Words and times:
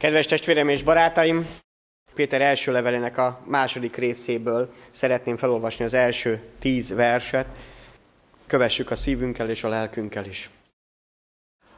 Kedves 0.00 0.26
testvérem 0.26 0.68
és 0.68 0.82
barátaim, 0.82 1.46
Péter 2.14 2.40
első 2.40 2.72
levelének 2.72 3.18
a 3.18 3.40
második 3.44 3.96
részéből 3.96 4.72
szeretném 4.90 5.36
felolvasni 5.36 5.84
az 5.84 5.94
első 5.94 6.40
tíz 6.58 6.90
verset. 6.90 7.46
Kövessük 8.46 8.90
a 8.90 8.96
szívünkkel 8.96 9.50
és 9.50 9.64
a 9.64 9.68
lelkünkkel 9.68 10.24
is. 10.24 10.50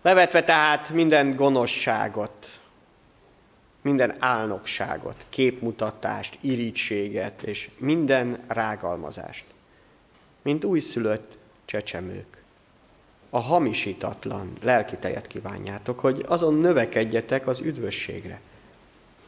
Levetve 0.03 0.45
tehát 0.45 0.90
minden 0.90 1.37
gonoszságot, 1.37 2.61
minden 3.80 4.16
álnokságot, 4.18 5.25
képmutatást, 5.29 6.39
irítséget 6.41 7.43
és 7.43 7.70
minden 7.79 8.39
rágalmazást, 8.48 9.45
mint 10.43 10.64
újszülött 10.64 11.36
csecsemők 11.64 12.41
a 13.35 13.41
hamisítatlan 13.41 14.53
lelki 14.62 14.96
tejet 14.96 15.27
kívánjátok, 15.27 16.01
hogy 16.01 16.25
azon 16.29 16.55
növekedjetek 16.55 17.46
az 17.46 17.61
üdvösségre, 17.61 18.41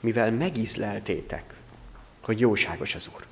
mivel 0.01 0.33
megízleltétek, 0.33 1.55
hogy 2.23 2.41
jóságos 2.41 2.95
az 2.95 3.11
Úr. 3.15 3.25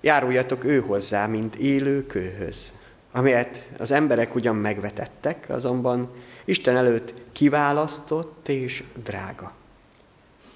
Járuljatok 0.00 0.64
ő 0.64 0.80
hozzá, 0.80 1.26
mint 1.26 1.56
élő 1.56 2.06
kőhöz, 2.06 2.72
amelyet 3.10 3.64
az 3.78 3.90
emberek 3.90 4.34
ugyan 4.34 4.56
megvetettek, 4.56 5.46
azonban 5.48 6.10
Isten 6.44 6.76
előtt 6.76 7.14
kiválasztott 7.32 8.48
és 8.48 8.84
drága. 9.02 9.52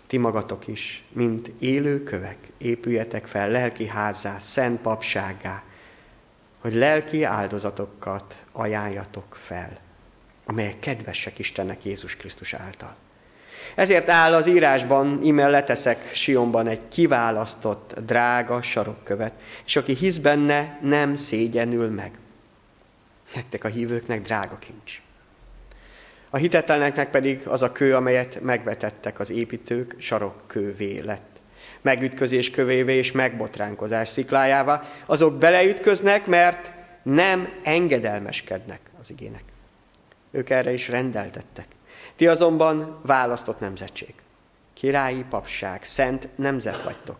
Ti 0.06 0.16
magatok 0.16 0.66
is, 0.66 1.04
mint 1.12 1.50
élő 1.58 2.02
kövek, 2.02 2.38
épüljetek 2.58 3.26
fel 3.26 3.50
lelki 3.50 3.86
házzá, 3.86 4.38
szent 4.38 4.80
papsággá, 4.80 5.62
hogy 6.66 6.74
lelki 6.74 7.24
áldozatokat 7.24 8.36
ajánljatok 8.52 9.36
fel, 9.40 9.78
amelyek 10.46 10.78
kedvesek 10.78 11.38
Istennek 11.38 11.84
Jézus 11.84 12.16
Krisztus 12.16 12.54
által. 12.54 12.94
Ezért 13.74 14.08
áll 14.08 14.34
az 14.34 14.46
írásban, 14.46 15.22
ime 15.22 15.48
leteszek 15.48 16.14
Sionban 16.14 16.66
egy 16.66 16.80
kiválasztott, 16.88 17.94
drága 18.00 18.62
sarokkövet, 18.62 19.32
és 19.66 19.76
aki 19.76 19.94
hisz 19.94 20.18
benne, 20.18 20.78
nem 20.82 21.14
szégyenül 21.14 21.90
meg. 21.90 22.18
Nektek 23.34 23.64
a 23.64 23.68
hívőknek 23.68 24.20
drága 24.20 24.58
kincs. 24.58 25.00
A 26.30 26.36
hitetleneknek 26.36 27.10
pedig 27.10 27.48
az 27.48 27.62
a 27.62 27.72
kő, 27.72 27.94
amelyet 27.94 28.40
megvetettek 28.40 29.20
az 29.20 29.30
építők, 29.30 29.94
sarokkővé 29.98 30.98
lett 30.98 31.35
megütközés 31.82 32.50
kövévé 32.50 32.94
és 32.94 33.12
megbotránkozás 33.12 34.08
sziklájává, 34.08 34.82
azok 35.06 35.38
beleütköznek, 35.38 36.26
mert 36.26 36.72
nem 37.02 37.48
engedelmeskednek 37.62 38.80
az 39.00 39.10
igének. 39.10 39.42
Ők 40.30 40.50
erre 40.50 40.72
is 40.72 40.88
rendeltettek. 40.88 41.66
Ti 42.16 42.26
azonban 42.26 43.00
választott 43.02 43.60
nemzetség. 43.60 44.14
Királyi 44.74 45.24
papság, 45.30 45.84
szent 45.84 46.28
nemzet 46.34 46.82
vagytok. 46.82 47.16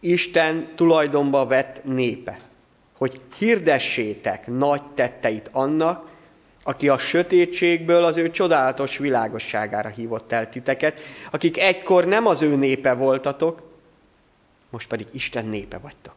Isten 0.00 0.68
tulajdonba 0.74 1.46
vett 1.46 1.84
népe, 1.84 2.38
hogy 2.96 3.20
hirdessétek 3.38 4.46
nagy 4.46 4.82
tetteit 4.94 5.48
annak, 5.52 6.08
aki 6.62 6.88
a 6.88 6.98
sötétségből 6.98 8.04
az 8.04 8.16
ő 8.16 8.30
csodálatos 8.30 8.98
világosságára 8.98 9.88
hívott 9.88 10.32
el 10.32 10.48
titeket, 10.48 11.00
akik 11.30 11.58
egykor 11.58 12.04
nem 12.04 12.26
az 12.26 12.42
ő 12.42 12.56
népe 12.56 12.92
voltatok, 12.92 13.62
most 14.70 14.88
pedig 14.88 15.06
Isten 15.12 15.44
népe 15.44 15.78
vagytok. 15.78 16.14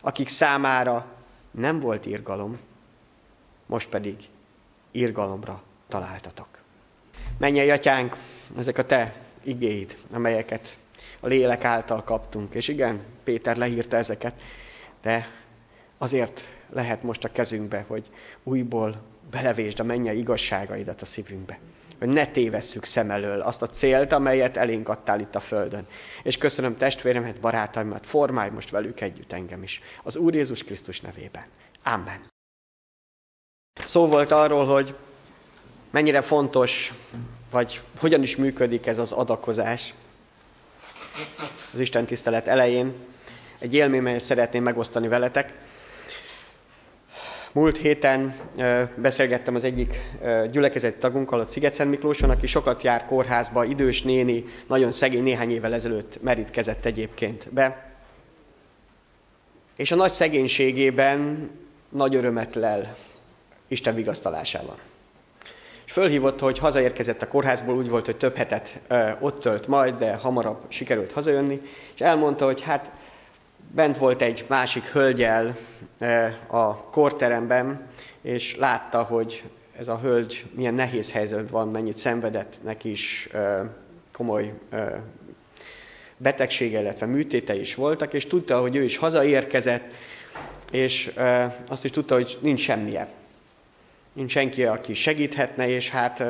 Akik 0.00 0.28
számára 0.28 1.06
nem 1.50 1.80
volt 1.80 2.06
irgalom, 2.06 2.58
most 3.66 3.88
pedig 3.88 4.16
irgalomra 4.90 5.62
találtatok. 5.88 6.48
Menj 7.38 7.70
atyánk, 7.70 8.16
ezek 8.56 8.78
a 8.78 8.86
te 8.86 9.14
igéid, 9.42 9.96
amelyeket 10.12 10.78
a 11.20 11.26
lélek 11.26 11.64
által 11.64 12.04
kaptunk. 12.04 12.54
És 12.54 12.68
igen, 12.68 13.04
Péter 13.24 13.56
leírta 13.56 13.96
ezeket, 13.96 14.42
de 15.02 15.26
azért 15.98 16.40
lehet 16.70 17.02
most 17.02 17.24
a 17.24 17.32
kezünkbe, 17.32 17.84
hogy 17.88 18.10
újból 18.42 19.02
belevésd 19.30 19.80
a 19.80 19.84
mennyei 19.84 20.18
igazságaidat 20.18 21.02
a 21.02 21.04
szívünkbe 21.04 21.58
hogy 22.02 22.12
ne 22.12 22.26
tévesszük 22.26 22.84
szem 22.84 23.10
elől 23.10 23.40
azt 23.40 23.62
a 23.62 23.66
célt, 23.66 24.12
amelyet 24.12 24.56
elénk 24.56 24.88
adtál 24.88 25.20
itt 25.20 25.34
a 25.34 25.40
Földön. 25.40 25.86
És 26.22 26.38
köszönöm 26.38 26.76
testvéremet, 26.76 27.40
barátaimat, 27.40 28.06
formálj 28.06 28.50
most 28.50 28.70
velük 28.70 29.00
együtt 29.00 29.32
engem 29.32 29.62
is. 29.62 29.80
Az 30.02 30.16
Úr 30.16 30.34
Jézus 30.34 30.62
Krisztus 30.62 31.00
nevében. 31.00 31.44
Amen. 31.82 32.30
Szó 33.84 34.06
volt 34.06 34.30
arról, 34.30 34.66
hogy 34.66 34.94
mennyire 35.90 36.20
fontos, 36.20 36.92
vagy 37.50 37.80
hogyan 37.98 38.22
is 38.22 38.36
működik 38.36 38.86
ez 38.86 38.98
az 38.98 39.12
adakozás 39.12 39.94
az 41.72 41.80
Isten 41.80 42.06
tisztelet 42.06 42.48
elején. 42.48 42.94
Egy 43.58 43.74
élményt 43.74 44.20
szeretném 44.20 44.62
megosztani 44.62 45.08
veletek. 45.08 45.54
Múlt 47.54 47.76
héten 47.76 48.34
beszélgettem 48.96 49.54
az 49.54 49.64
egyik 49.64 49.94
gyülekezeti 50.50 50.98
tagunkkal, 50.98 51.40
a 51.40 51.48
Sziget 51.48 51.84
Miklóson, 51.84 52.30
aki 52.30 52.46
sokat 52.46 52.82
jár 52.82 53.06
kórházba, 53.06 53.64
idős 53.64 54.02
néni, 54.02 54.44
nagyon 54.68 54.92
szegény, 54.92 55.22
néhány 55.22 55.50
évvel 55.50 55.74
ezelőtt 55.74 56.22
merítkezett 56.22 56.84
egyébként 56.84 57.52
be. 57.52 57.92
És 59.76 59.92
a 59.92 59.96
nagy 59.96 60.10
szegénységében 60.10 61.50
nagy 61.88 62.14
örömet 62.14 62.54
lel 62.54 62.96
Isten 63.68 63.94
vigasztalásával. 63.94 64.78
És 65.86 65.92
fölhívott, 65.92 66.40
hogy 66.40 66.58
hazaérkezett 66.58 67.22
a 67.22 67.28
kórházból, 67.28 67.76
úgy 67.76 67.88
volt, 67.88 68.06
hogy 68.06 68.16
több 68.16 68.36
hetet 68.36 68.78
ott 69.20 69.40
tölt 69.40 69.66
majd, 69.66 69.94
de 69.94 70.14
hamarabb 70.14 70.64
sikerült 70.68 71.12
hazajönni, 71.12 71.60
és 71.94 72.00
elmondta, 72.00 72.44
hogy 72.44 72.60
hát 72.60 72.90
bent 73.70 73.98
volt 73.98 74.22
egy 74.22 74.44
másik 74.48 74.84
hölgyel 74.84 75.56
e, 75.98 76.38
a 76.46 76.76
korteremben, 76.76 77.86
és 78.22 78.56
látta, 78.56 79.02
hogy 79.02 79.44
ez 79.78 79.88
a 79.88 79.98
hölgy 79.98 80.44
milyen 80.54 80.74
nehéz 80.74 81.12
helyzetben 81.12 81.46
van, 81.50 81.68
mennyit 81.68 81.98
szenvedett 81.98 82.58
neki 82.64 82.90
is 82.90 83.28
e, 83.32 83.70
komoly 84.12 84.52
e, 84.70 85.02
betegsége, 86.16 86.80
illetve 86.80 87.06
műtéte 87.06 87.54
is 87.54 87.74
voltak, 87.74 88.14
és 88.14 88.26
tudta, 88.26 88.60
hogy 88.60 88.76
ő 88.76 88.82
is 88.82 88.96
hazaérkezett, 88.96 89.84
és 90.70 91.12
azt 91.68 91.84
is 91.84 91.90
tudta, 91.90 92.14
hogy 92.14 92.38
nincs 92.40 92.60
semmije. 92.60 93.08
Nincs 94.12 94.30
senki, 94.30 94.64
aki 94.64 94.94
segíthetne, 94.94 95.68
és 95.68 95.90
hát 95.90 96.22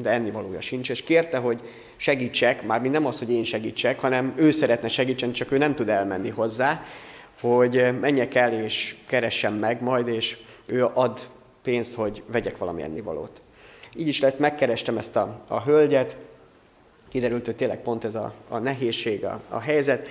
de 0.00 0.10
ennivalója 0.10 0.60
sincs, 0.60 0.90
és 0.90 1.02
kérte, 1.02 1.38
hogy 1.38 1.60
segítsek, 1.96 2.66
már 2.66 2.82
nem 2.82 3.06
az, 3.06 3.18
hogy 3.18 3.30
én 3.30 3.44
segítsek, 3.44 4.00
hanem 4.00 4.34
ő 4.36 4.50
szeretne 4.50 4.88
segíteni, 4.88 5.32
csak 5.32 5.50
ő 5.50 5.58
nem 5.58 5.74
tud 5.74 5.88
elmenni 5.88 6.30
hozzá, 6.30 6.84
hogy 7.40 7.98
menjek 8.00 8.34
el 8.34 8.52
és 8.52 8.96
keressem 9.06 9.54
meg 9.54 9.82
majd, 9.82 10.08
és 10.08 10.36
ő 10.66 10.84
ad 10.84 11.20
pénzt, 11.62 11.94
hogy 11.94 12.22
vegyek 12.26 12.58
valami 12.58 12.82
ennivalót. 12.82 13.42
Így 13.96 14.08
is 14.08 14.20
lett, 14.20 14.38
megkerestem 14.38 14.98
ezt 14.98 15.16
a, 15.16 15.44
a 15.48 15.62
hölgyet, 15.62 16.16
kiderült, 17.08 17.44
hogy 17.44 17.56
tényleg 17.56 17.82
pont 17.82 18.04
ez 18.04 18.14
a, 18.14 18.34
a 18.48 18.58
nehézség, 18.58 19.24
a, 19.24 19.42
a 19.48 19.60
helyzet. 19.60 20.06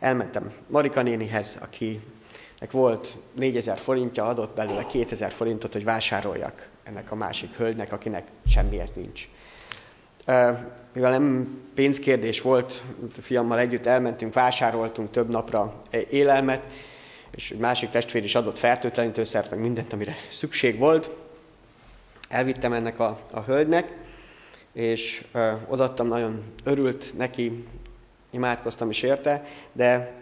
Elmentem 0.00 0.52
Marika 0.68 1.02
nénihez, 1.02 1.58
akinek 2.58 2.70
volt 2.70 3.16
4000 3.34 3.78
forintja, 3.78 4.24
adott 4.24 4.54
belőle 4.54 4.86
2000 4.86 5.32
forintot, 5.32 5.72
hogy 5.72 5.84
vásároljak 5.84 6.68
ennek 6.82 7.10
a 7.10 7.14
másik 7.14 7.54
hölgynek, 7.54 7.92
akinek 7.92 8.26
semmiért 8.46 8.96
nincs 8.96 9.28
mivel 10.92 11.10
nem 11.10 11.58
pénzkérdés 11.74 12.40
volt, 12.40 12.82
a 13.16 13.20
fiammal 13.20 13.58
együtt 13.58 13.86
elmentünk, 13.86 14.34
vásároltunk 14.34 15.10
több 15.10 15.28
napra 15.28 15.82
élelmet, 16.10 16.62
és 17.30 17.50
egy 17.50 17.58
másik 17.58 17.90
testvér 17.90 18.24
is 18.24 18.34
adott 18.34 18.58
fertőtlenítőszert, 18.58 19.50
meg 19.50 19.60
mindent, 19.60 19.92
amire 19.92 20.14
szükség 20.28 20.78
volt. 20.78 21.10
Elvittem 22.28 22.72
ennek 22.72 22.98
a, 22.98 23.20
a 23.30 23.40
hölgynek, 23.40 23.96
és 24.72 25.24
ö, 25.32 25.52
odattam, 25.68 26.06
nagyon 26.06 26.42
örült 26.64 27.16
neki, 27.16 27.64
imádkoztam 28.30 28.90
is 28.90 29.02
érte, 29.02 29.44
de 29.72 30.12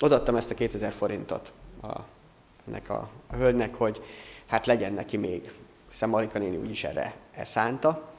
odattam 0.00 0.36
ezt 0.36 0.50
a 0.50 0.54
2000 0.54 0.92
forintot 0.92 1.52
a, 1.90 2.04
ennek 2.66 2.90
a, 2.90 3.08
a 3.26 3.34
hölgynek, 3.34 3.74
hogy 3.74 4.04
hát 4.46 4.66
legyen 4.66 4.92
neki 4.92 5.16
még, 5.16 5.52
hiszen 5.88 6.08
Marika 6.08 6.38
néni 6.38 6.56
úgyis 6.56 6.84
erre 6.84 7.14
szánta. 7.42 8.12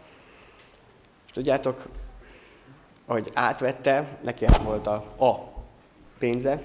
Tudjátok, 1.34 1.88
hogy 3.06 3.32
átvette, 3.34 4.18
neki 4.24 4.46
ez 4.46 4.58
volt 4.64 4.88
a, 4.88 4.94
a 5.26 5.54
pénze, 6.20 6.62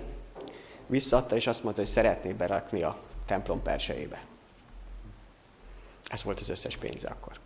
visszaadta, 0.86 1.36
és 1.36 1.46
azt 1.46 1.62
mondta, 1.62 1.80
hogy 1.80 1.90
szeretné 1.90 2.32
berakni 2.32 2.82
a 2.82 2.96
templom 3.26 3.62
persejébe. 3.62 4.24
Ez 6.08 6.22
volt 6.22 6.40
az 6.40 6.48
összes 6.48 6.76
pénze 6.76 7.08
akkor. 7.08 7.38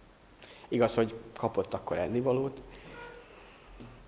Igaz, 0.69 0.95
hogy 0.95 1.15
kapott 1.37 1.75
akkor 1.75 1.99
ennivalót. 1.99 2.61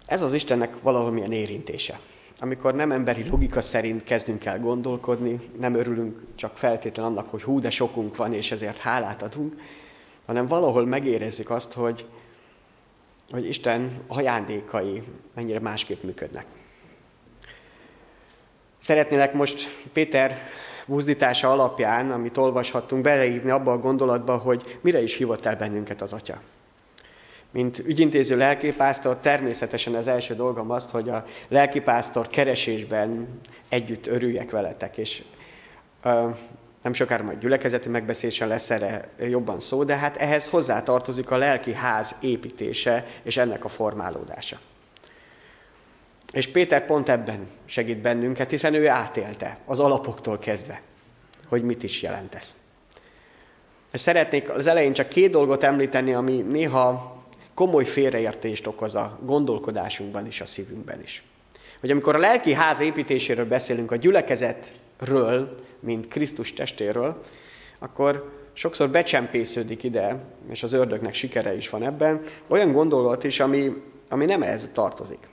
Ez 0.07 0.23
az 0.23 0.33
Istennek 0.33 0.81
valahol 0.83 1.11
milyen 1.11 1.33
érintése. 1.33 2.01
Amikor 2.39 2.75
nem 2.75 2.93
emberi 2.93 3.29
logika 3.29 3.61
szerint 3.61 4.03
kezdünk 4.03 4.45
el 4.45 4.61
gondolkodni, 4.61 5.41
nem 5.59 5.75
örülünk 5.75 6.21
csak 6.35 6.57
feltétlen 6.57 7.07
annak, 7.07 7.31
hogy 7.31 7.43
hú, 7.43 7.61
de 7.61 7.71
sokunk 7.71 8.17
van, 8.17 8.33
és 8.33 8.53
ezért 8.53 8.77
hálát 8.77 9.23
adunk, 9.23 9.55
hanem 10.27 10.47
valahol 10.47 10.87
megérezzük 10.87 11.51
azt, 11.51 11.73
hogy 11.73 12.07
hogy 13.31 13.49
Isten 13.49 14.03
ajándékai 14.07 15.03
mennyire 15.35 15.61
másképp 15.61 16.03
működnek. 16.03 16.47
Szeretnélek 18.79 19.33
most 19.33 19.69
Péter 19.93 20.39
buzdítása 20.87 21.51
alapján, 21.51 22.11
amit 22.11 22.37
olvashattunk, 22.37 23.03
beleívni 23.03 23.51
abba 23.51 23.73
a 23.73 23.79
gondolatba, 23.79 24.37
hogy 24.37 24.79
mire 24.81 25.03
is 25.03 25.17
hívott 25.17 25.47
el 25.47 25.57
bennünket 25.57 26.03
az 26.03 26.13
Atya. 26.13 26.41
Mint 27.57 27.79
ügyintéző 27.79 28.37
lelkipásztor 28.37 29.17
természetesen 29.17 29.95
az 29.95 30.07
első 30.07 30.35
dolgom 30.35 30.71
az, 30.71 30.91
hogy 30.91 31.09
a 31.09 31.25
lelkipásztor 31.49 32.29
keresésben 32.29 33.41
együtt 33.69 34.07
örüljek 34.07 34.51
veletek, 34.51 34.97
és 34.97 35.23
nem 36.83 36.93
sokára 36.93 37.25
majd 37.25 37.39
gyülekezeti 37.39 37.89
megbeszélésen 37.89 38.49
lesz 38.49 38.71
erre 38.71 39.09
jobban 39.19 39.61
szó, 39.61 39.85
de 39.85 39.97
hát 39.97 40.17
ehhez 40.17 40.49
hozzátartozik 40.49 41.31
a 41.31 41.37
lelki 41.37 41.73
ház 41.73 42.15
építése 42.21 43.07
és 43.23 43.37
ennek 43.37 43.65
a 43.65 43.69
formálódása. 43.69 44.59
És 46.33 46.49
Péter 46.49 46.87
pont 46.87 47.09
ebben 47.09 47.49
segít 47.65 47.99
bennünket, 47.99 48.51
hiszen 48.51 48.75
ő 48.75 48.89
átélte 48.89 49.59
az 49.65 49.81
alapoktól 49.81 50.39
kezdve, 50.39 50.81
hogy 51.49 51.63
mit 51.63 51.83
is 51.83 52.03
jelent 52.03 52.35
ez. 52.35 52.55
Szeretnék 53.93 54.51
az 54.51 54.67
elején 54.67 54.93
csak 54.93 55.09
két 55.09 55.31
dolgot 55.31 55.65
említeni, 55.65 56.13
ami 56.13 56.41
néha 56.41 57.15
komoly 57.57 57.85
félreértést 57.85 58.67
okoz 58.67 58.95
a 58.95 59.19
gondolkodásunkban 59.23 60.27
és 60.27 60.41
a 60.41 60.45
szívünkben 60.45 61.03
is. 61.03 61.23
Hogy 61.81 61.91
amikor 61.91 62.15
a 62.15 62.19
lelki 62.19 62.53
ház 62.53 62.81
építéséről 62.81 63.45
beszélünk, 63.45 63.91
a 63.91 63.97
gyülekezetről, 63.97 65.57
mint 65.81 66.09
Krisztus 66.09 66.53
testéről, 66.53 67.23
akkor 67.79 68.33
sokszor 68.53 68.91
becsempésződik 68.91 69.83
ide, 69.83 70.25
és 70.51 70.63
az 70.63 70.73
ördögnek 70.73 71.15
sikere 71.15 71.57
is 71.57 71.69
van 71.69 71.83
ebben, 71.83 72.21
olyan 72.49 72.73
gondolat 72.73 73.25
is, 73.25 73.41
ami, 73.41 73.83
ami 74.09 74.25
nem 74.25 74.43
ehhez 74.43 74.71
tartozik. 74.73 75.29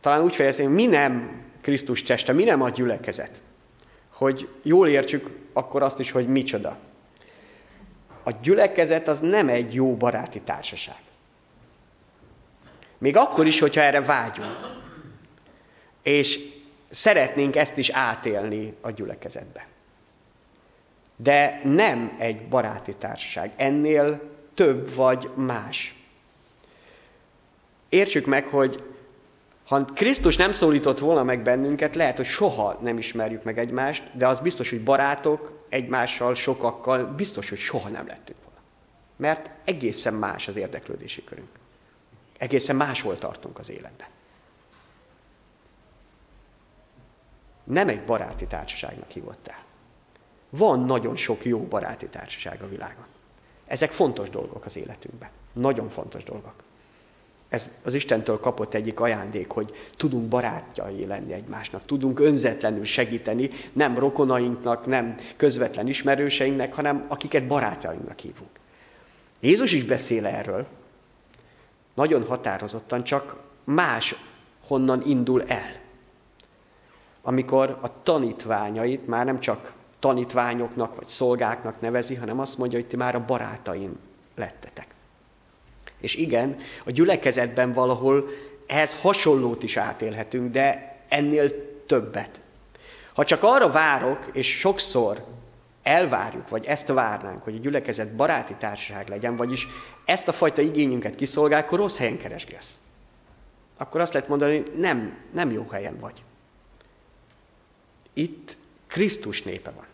Talán 0.00 0.22
úgy 0.22 0.34
fejezném, 0.34 0.70
mi 0.70 0.86
nem 0.86 1.42
Krisztus 1.60 2.02
teste, 2.02 2.32
mi 2.32 2.44
nem 2.44 2.62
a 2.62 2.68
gyülekezet. 2.68 3.42
Hogy 4.10 4.48
jól 4.62 4.88
értsük 4.88 5.30
akkor 5.52 5.82
azt 5.82 5.98
is, 5.98 6.10
hogy 6.10 6.26
micsoda. 6.26 6.78
A 8.22 8.30
gyülekezet 8.30 9.08
az 9.08 9.20
nem 9.20 9.48
egy 9.48 9.74
jó 9.74 9.96
baráti 9.96 10.40
társaság. 10.40 11.00
Még 12.98 13.16
akkor 13.16 13.46
is, 13.46 13.58
hogyha 13.58 13.80
erre 13.80 14.00
vágyunk. 14.00 14.80
És 16.02 16.38
szeretnénk 16.90 17.56
ezt 17.56 17.76
is 17.76 17.90
átélni 17.90 18.74
a 18.80 18.90
gyülekezetbe. 18.90 19.66
De 21.16 21.60
nem 21.64 22.16
egy 22.18 22.48
baráti 22.48 22.94
társaság. 22.96 23.52
Ennél 23.56 24.30
több 24.54 24.94
vagy 24.94 25.30
más. 25.34 25.94
Értsük 27.88 28.26
meg, 28.26 28.46
hogy 28.46 28.82
ha 29.64 29.84
Krisztus 29.84 30.36
nem 30.36 30.52
szólított 30.52 30.98
volna 30.98 31.22
meg 31.22 31.42
bennünket, 31.42 31.94
lehet, 31.94 32.16
hogy 32.16 32.26
soha 32.26 32.78
nem 32.82 32.98
ismerjük 32.98 33.42
meg 33.42 33.58
egymást, 33.58 34.16
de 34.16 34.26
az 34.26 34.40
biztos, 34.40 34.70
hogy 34.70 34.82
barátok 34.82 35.61
egymással, 35.72 36.34
sokakkal, 36.34 37.06
biztos, 37.06 37.48
hogy 37.48 37.58
soha 37.58 37.88
nem 37.88 38.06
lettünk 38.06 38.38
volna. 38.44 38.60
Mert 39.16 39.50
egészen 39.64 40.14
más 40.14 40.48
az 40.48 40.56
érdeklődési 40.56 41.24
körünk. 41.24 41.48
Egészen 42.38 42.76
máshol 42.76 43.18
tartunk 43.18 43.58
az 43.58 43.70
életben. 43.70 44.06
Nem 47.64 47.88
egy 47.88 48.04
baráti 48.04 48.46
társaságnak 48.46 49.10
hívott 49.10 49.48
el. 49.48 49.64
Van 50.50 50.80
nagyon 50.80 51.16
sok 51.16 51.44
jó 51.44 51.60
baráti 51.60 52.06
társaság 52.06 52.62
a 52.62 52.68
világon. 52.68 53.06
Ezek 53.66 53.90
fontos 53.90 54.30
dolgok 54.30 54.64
az 54.64 54.76
életünkben. 54.76 55.30
Nagyon 55.52 55.88
fontos 55.88 56.24
dolgok. 56.24 56.54
Ez 57.52 57.70
az 57.84 57.94
Istentől 57.94 58.40
kapott 58.40 58.74
egyik 58.74 59.00
ajándék, 59.00 59.50
hogy 59.50 59.74
tudunk 59.96 60.28
barátjai 60.28 61.06
lenni 61.06 61.32
egymásnak, 61.32 61.86
tudunk 61.86 62.20
önzetlenül 62.20 62.84
segíteni, 62.84 63.50
nem 63.72 63.98
rokonainknak, 63.98 64.86
nem 64.86 65.14
közvetlen 65.36 65.88
ismerőseinknek, 65.88 66.74
hanem 66.74 67.04
akiket 67.08 67.46
barátjainknak 67.46 68.18
hívunk. 68.18 68.50
Jézus 69.40 69.72
is 69.72 69.84
beszél 69.84 70.26
erről, 70.26 70.66
nagyon 71.94 72.24
határozottan, 72.26 73.04
csak 73.04 73.36
más 73.64 74.14
honnan 74.66 75.02
indul 75.06 75.42
el. 75.42 75.80
Amikor 77.22 77.78
a 77.80 78.02
tanítványait 78.02 79.06
már 79.06 79.24
nem 79.24 79.40
csak 79.40 79.72
tanítványoknak 79.98 80.94
vagy 80.96 81.08
szolgáknak 81.08 81.80
nevezi, 81.80 82.14
hanem 82.14 82.38
azt 82.38 82.58
mondja, 82.58 82.78
hogy 82.78 82.88
ti 82.88 82.96
már 82.96 83.14
a 83.14 83.24
barátaim 83.24 83.98
lettetek. 84.34 84.94
És 86.02 86.14
igen, 86.14 86.58
a 86.84 86.90
gyülekezetben 86.90 87.72
valahol 87.72 88.28
ehhez 88.66 88.96
hasonlót 89.00 89.62
is 89.62 89.76
átélhetünk, 89.76 90.50
de 90.52 90.96
ennél 91.08 91.50
többet. 91.86 92.40
Ha 93.14 93.24
csak 93.24 93.42
arra 93.42 93.70
várok, 93.70 94.30
és 94.32 94.58
sokszor 94.58 95.24
elvárjuk, 95.82 96.48
vagy 96.48 96.64
ezt 96.64 96.88
várnánk, 96.88 97.42
hogy 97.42 97.54
a 97.54 97.58
gyülekezet 97.58 98.14
baráti 98.14 98.54
társaság 98.58 99.08
legyen, 99.08 99.36
vagyis 99.36 99.68
ezt 100.04 100.28
a 100.28 100.32
fajta 100.32 100.62
igényünket 100.62 101.14
kiszolgál, 101.14 101.60
akkor 101.60 101.78
rossz 101.78 101.98
helyen 101.98 102.18
keresgélsz. 102.18 102.74
Akkor 103.76 104.00
azt 104.00 104.12
lehet 104.12 104.28
mondani, 104.28 104.56
hogy 104.56 104.72
nem, 104.76 105.16
nem 105.32 105.50
jó 105.50 105.66
helyen 105.70 105.98
vagy. 106.00 106.22
Itt 108.12 108.56
Krisztus 108.86 109.42
népe 109.42 109.70
van. 109.70 109.86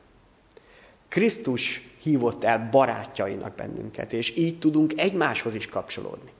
Krisztus 1.08 1.87
hívott 2.02 2.44
el 2.44 2.68
barátjainak 2.70 3.54
bennünket, 3.54 4.12
és 4.12 4.36
így 4.36 4.58
tudunk 4.58 4.92
egymáshoz 5.00 5.54
is 5.54 5.66
kapcsolódni. 5.66 6.30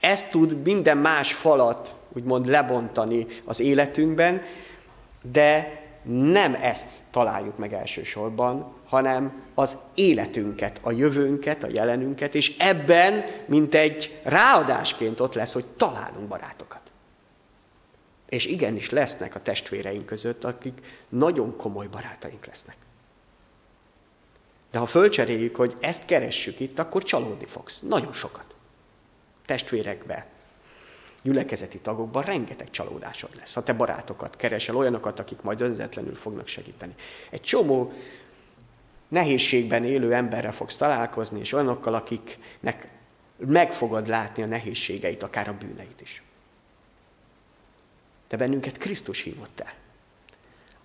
Ez 0.00 0.22
tud 0.22 0.62
minden 0.62 0.98
más 0.98 1.32
falat 1.32 1.94
úgymond 2.12 2.46
lebontani 2.46 3.26
az 3.44 3.60
életünkben, 3.60 4.42
de 5.32 5.82
nem 6.02 6.54
ezt 6.54 6.88
találjuk 7.10 7.58
meg 7.58 7.72
elsősorban, 7.72 8.72
hanem 8.86 9.42
az 9.54 9.76
életünket, 9.94 10.78
a 10.82 10.90
jövőnket, 10.90 11.64
a 11.64 11.68
jelenünket, 11.72 12.34
és 12.34 12.56
ebben, 12.58 13.24
mint 13.46 13.74
egy 13.74 14.20
ráadásként 14.22 15.20
ott 15.20 15.34
lesz, 15.34 15.52
hogy 15.52 15.64
találunk 15.64 16.28
barátokat. 16.28 16.80
És 18.28 18.46
igenis 18.46 18.90
lesznek 18.90 19.34
a 19.34 19.42
testvéreink 19.42 20.06
között, 20.06 20.44
akik 20.44 20.80
nagyon 21.08 21.56
komoly 21.56 21.86
barátaink 21.86 22.46
lesznek. 22.46 22.76
De 24.70 24.78
ha 24.78 24.86
fölcseréljük, 24.86 25.56
hogy 25.56 25.76
ezt 25.80 26.04
keressük 26.06 26.60
itt, 26.60 26.78
akkor 26.78 27.02
csalódni 27.02 27.46
fogsz. 27.46 27.80
Nagyon 27.80 28.12
sokat. 28.12 28.44
Testvérekbe, 29.46 30.26
gyülekezeti 31.22 31.78
tagokban 31.78 32.22
rengeteg 32.22 32.70
csalódásod 32.70 33.30
lesz. 33.36 33.54
Ha 33.54 33.62
te 33.62 33.72
barátokat 33.72 34.36
keresel, 34.36 34.76
olyanokat, 34.76 35.18
akik 35.18 35.40
majd 35.42 35.60
önzetlenül 35.60 36.14
fognak 36.14 36.46
segíteni. 36.46 36.94
Egy 37.30 37.40
csomó 37.40 37.92
nehézségben 39.08 39.84
élő 39.84 40.12
emberrel 40.12 40.52
fogsz 40.52 40.76
találkozni, 40.76 41.40
és 41.40 41.52
olyanokkal, 41.52 41.94
akiknek 41.94 42.88
meg 43.36 43.72
fogod 43.72 44.06
látni 44.06 44.42
a 44.42 44.46
nehézségeit, 44.46 45.22
akár 45.22 45.48
a 45.48 45.56
bűneit 45.58 46.00
is. 46.00 46.22
De 48.28 48.36
bennünket 48.36 48.78
Krisztus 48.78 49.20
hívott 49.20 49.60
el. 49.60 49.72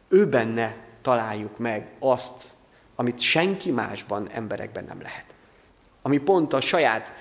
Ő 0.07 0.27
benne 0.27 0.77
találjuk 1.01 1.57
meg 1.57 1.91
azt, 1.99 2.52
amit 2.95 3.19
senki 3.19 3.71
másban, 3.71 4.29
emberekben 4.29 4.85
nem 4.85 5.01
lehet. 5.01 5.25
Ami 6.01 6.17
pont 6.17 6.53
a 6.53 6.61
saját 6.61 7.13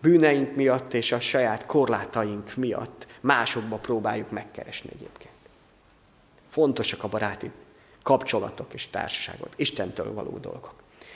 bűneink 0.00 0.56
miatt 0.56 0.94
és 0.94 1.12
a 1.12 1.20
saját 1.20 1.66
korlátaink 1.66 2.54
miatt 2.56 3.06
másokba 3.20 3.76
próbáljuk 3.76 4.30
megkeresni 4.30 4.90
egyébként. 4.92 5.32
Fontosak 6.50 7.04
a 7.04 7.08
baráti 7.08 7.50
kapcsolatok 8.02 8.74
és 8.74 8.88
társaságok, 8.88 9.48
Istentől 9.56 10.12
való 10.12 10.38
dolgok. 10.38 10.74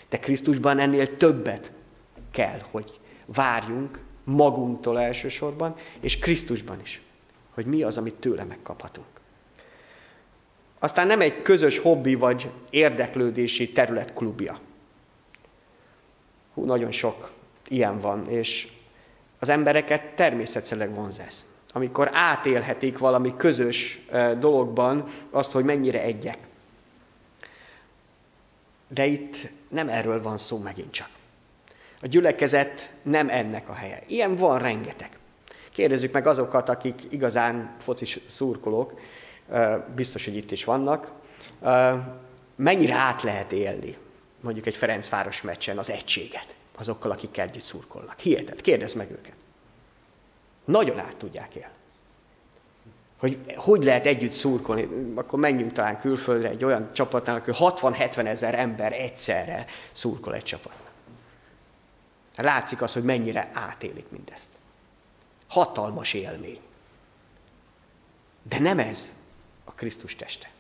De 0.08 0.18
Krisztusban 0.18 0.78
ennél 0.78 1.16
többet 1.16 1.72
kell, 2.30 2.60
hogy 2.70 3.00
várjunk 3.26 4.00
magunktól 4.24 5.00
elsősorban, 5.00 5.74
és 6.00 6.18
Krisztusban 6.18 6.80
is, 6.80 7.02
hogy 7.54 7.66
mi 7.66 7.82
az, 7.82 7.98
amit 7.98 8.14
tőle 8.14 8.44
megkaphatunk. 8.44 9.17
Aztán 10.78 11.06
nem 11.06 11.20
egy 11.20 11.42
közös 11.42 11.78
hobbi 11.78 12.14
vagy 12.14 12.50
érdeklődési 12.70 13.72
terület 13.72 14.12
klubja. 14.12 14.60
Hú, 16.54 16.64
nagyon 16.64 16.90
sok 16.90 17.30
ilyen 17.68 18.00
van, 18.00 18.28
és 18.28 18.68
az 19.38 19.48
embereket 19.48 20.02
természetszerűleg 20.14 20.94
vonz 20.94 21.18
ez. 21.18 21.44
Amikor 21.72 22.10
átélhetik 22.12 22.98
valami 22.98 23.34
közös 23.36 24.00
dologban 24.38 25.04
azt, 25.30 25.52
hogy 25.52 25.64
mennyire 25.64 26.02
egyek. 26.02 26.38
De 28.88 29.06
itt 29.06 29.36
nem 29.68 29.88
erről 29.88 30.22
van 30.22 30.38
szó 30.38 30.58
megint 30.58 30.90
csak. 30.90 31.08
A 32.02 32.06
gyülekezet 32.06 32.90
nem 33.02 33.28
ennek 33.28 33.68
a 33.68 33.72
helye. 33.72 34.02
Ilyen 34.06 34.36
van 34.36 34.58
rengeteg. 34.58 35.18
Kérdezzük 35.72 36.12
meg 36.12 36.26
azokat, 36.26 36.68
akik 36.68 37.02
igazán 37.10 37.76
focis 37.78 38.20
szurkolók, 38.26 39.00
biztos, 39.94 40.24
hogy 40.24 40.36
itt 40.36 40.50
is 40.50 40.64
vannak, 40.64 41.12
mennyire 42.56 42.94
át 42.94 43.22
lehet 43.22 43.52
élni 43.52 43.96
mondjuk 44.40 44.66
egy 44.66 44.76
Ferencváros 44.76 45.42
meccsen 45.42 45.78
az 45.78 45.90
egységet 45.90 46.56
azokkal, 46.76 47.10
akik 47.10 47.38
együtt 47.38 47.62
szurkolnak. 47.62 48.18
Hihetet, 48.18 48.60
kérdezd 48.60 48.96
meg 48.96 49.10
őket. 49.10 49.34
Nagyon 50.64 50.98
át 50.98 51.16
tudják 51.16 51.54
élni. 51.54 51.72
Hogy 53.18 53.38
hogy 53.56 53.84
lehet 53.84 54.06
együtt 54.06 54.32
szurkolni, 54.32 55.12
akkor 55.14 55.38
menjünk 55.38 55.72
talán 55.72 56.00
külföldre 56.00 56.48
egy 56.48 56.64
olyan 56.64 56.92
csapatnál, 56.92 57.42
hogy 57.44 57.56
60-70 57.58 58.26
ezer 58.26 58.54
ember 58.54 58.92
egyszerre 58.92 59.66
szurkol 59.92 60.34
egy 60.34 60.42
csapatnak. 60.42 60.90
Látszik 62.36 62.82
az, 62.82 62.92
hogy 62.92 63.02
mennyire 63.02 63.50
átélik 63.52 64.10
mindezt. 64.10 64.48
Hatalmas 65.48 66.12
élmény. 66.12 66.60
De 68.42 68.58
nem 68.58 68.78
ez 68.78 69.12
a 69.68 69.72
Krisztus 69.74 70.16
teste. 70.16 70.50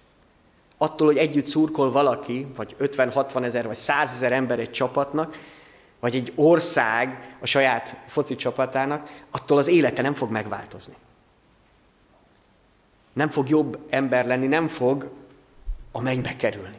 Attól, 0.76 1.06
hogy 1.06 1.16
együtt 1.16 1.46
szurkol 1.46 1.90
valaki, 1.90 2.46
vagy 2.56 2.76
50-60 2.80 3.44
ezer, 3.44 3.66
vagy 3.66 3.76
100 3.76 4.12
ezer 4.12 4.32
ember 4.32 4.58
egy 4.58 4.70
csapatnak, 4.70 5.38
vagy 6.00 6.14
egy 6.14 6.32
ország 6.34 7.36
a 7.40 7.46
saját 7.46 7.96
foci 8.06 8.36
csapatának, 8.36 9.24
attól 9.30 9.58
az 9.58 9.68
élete 9.68 10.02
nem 10.02 10.14
fog 10.14 10.30
megváltozni. 10.30 10.94
Nem 13.12 13.30
fog 13.30 13.48
jobb 13.48 13.78
ember 13.90 14.26
lenni, 14.26 14.46
nem 14.46 14.68
fog 14.68 15.10
a 15.92 16.00
mennybe 16.00 16.36
kerülni. 16.36 16.78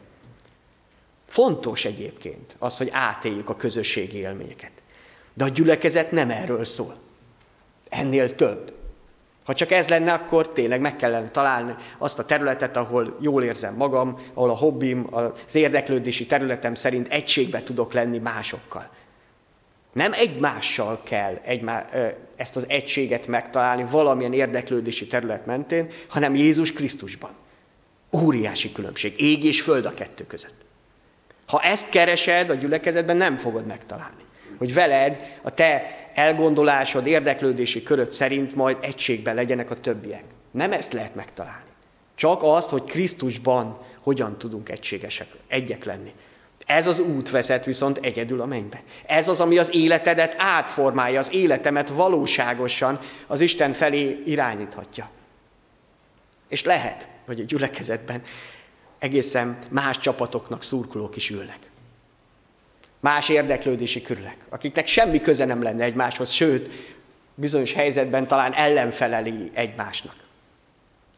Fontos 1.28 1.84
egyébként 1.84 2.56
az, 2.58 2.76
hogy 2.76 2.88
átéljük 2.92 3.48
a 3.48 3.56
közösségi 3.56 4.16
élményeket. 4.16 4.72
De 5.34 5.44
a 5.44 5.48
gyülekezet 5.48 6.10
nem 6.10 6.30
erről 6.30 6.64
szól. 6.64 6.96
Ennél 7.88 8.34
több. 8.34 8.79
Ha 9.44 9.54
csak 9.54 9.70
ez 9.70 9.88
lenne, 9.88 10.12
akkor 10.12 10.52
tényleg 10.52 10.80
meg 10.80 10.96
kellene 10.96 11.28
találni 11.28 11.74
azt 11.98 12.18
a 12.18 12.24
területet, 12.24 12.76
ahol 12.76 13.16
jól 13.20 13.44
érzem 13.44 13.74
magam, 13.74 14.18
ahol 14.34 14.50
a 14.50 14.56
hobbim, 14.56 15.06
az 15.10 15.54
érdeklődési 15.54 16.26
területem 16.26 16.74
szerint 16.74 17.08
egységbe 17.08 17.62
tudok 17.62 17.92
lenni 17.92 18.18
másokkal. 18.18 18.90
Nem 19.92 20.12
egymással 20.12 21.00
kell 21.04 21.38
egymá, 21.44 21.86
ezt 22.36 22.56
az 22.56 22.64
egységet 22.68 23.26
megtalálni 23.26 23.86
valamilyen 23.90 24.32
érdeklődési 24.32 25.06
terület 25.06 25.46
mentén, 25.46 25.86
hanem 26.08 26.34
Jézus 26.34 26.72
Krisztusban. 26.72 27.30
Óriási 28.12 28.72
különbség. 28.72 29.20
Ég 29.20 29.44
és 29.44 29.60
föld 29.60 29.84
a 29.84 29.94
kettő 29.94 30.26
között. 30.26 30.54
Ha 31.46 31.58
ezt 31.58 31.88
keresed 31.88 32.50
a 32.50 32.54
gyülekezetben, 32.54 33.16
nem 33.16 33.38
fogod 33.38 33.66
megtalálni. 33.66 34.22
Hogy 34.58 34.74
veled 34.74 35.38
a 35.42 35.50
te 35.50 35.99
elgondolásod, 36.14 37.06
érdeklődési 37.06 37.82
köröd 37.82 38.12
szerint 38.12 38.54
majd 38.54 38.76
egységben 38.80 39.34
legyenek 39.34 39.70
a 39.70 39.74
többiek. 39.74 40.24
Nem 40.50 40.72
ezt 40.72 40.92
lehet 40.92 41.14
megtalálni. 41.14 41.68
Csak 42.14 42.42
azt, 42.42 42.70
hogy 42.70 42.84
Krisztusban 42.84 43.78
hogyan 44.00 44.38
tudunk 44.38 44.68
egységesek, 44.68 45.28
egyek 45.48 45.84
lenni. 45.84 46.12
Ez 46.66 46.86
az 46.86 46.98
út 46.98 47.30
vezet 47.30 47.64
viszont 47.64 47.98
egyedül 47.98 48.40
a 48.40 48.46
mennybe. 48.46 48.82
Ez 49.06 49.28
az, 49.28 49.40
ami 49.40 49.58
az 49.58 49.74
életedet 49.74 50.34
átformálja, 50.38 51.18
az 51.18 51.32
életemet 51.32 51.88
valóságosan 51.88 52.98
az 53.26 53.40
Isten 53.40 53.72
felé 53.72 54.22
irányíthatja. 54.24 55.10
És 56.48 56.64
lehet, 56.64 57.08
hogy 57.26 57.40
a 57.40 57.44
gyülekezetben 57.44 58.22
egészen 58.98 59.58
más 59.68 59.98
csapatoknak 59.98 60.62
szurkolók 60.62 61.16
is 61.16 61.30
ülnek. 61.30 61.69
Más 63.00 63.28
érdeklődési 63.28 64.02
körülek, 64.02 64.36
akiknek 64.48 64.86
semmi 64.86 65.20
köze 65.20 65.44
nem 65.44 65.62
lenne 65.62 65.84
egymáshoz, 65.84 66.30
sőt, 66.30 66.70
bizonyos 67.34 67.72
helyzetben 67.72 68.26
talán 68.26 68.52
ellenfeleli 68.52 69.50
egymásnak. 69.54 70.14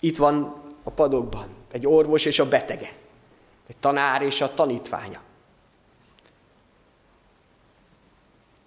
Itt 0.01 0.17
van 0.17 0.63
a 0.83 0.91
padokban 0.91 1.47
egy 1.73 1.87
orvos 1.87 2.25
és 2.25 2.39
a 2.39 2.49
betege, 2.49 2.93
egy 3.69 3.77
tanár 3.81 4.23
és 4.23 4.41
a 4.41 4.55
tanítványa. 4.55 5.21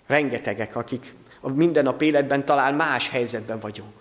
Rengetegek, 0.08 0.76
akik 0.76 1.16
a 1.42 1.50
mindennap 1.50 2.02
életben 2.02 2.46
talán 2.46 2.74
más 2.74 3.10
helyzetben 3.10 3.60
vagyunk. 3.60 3.94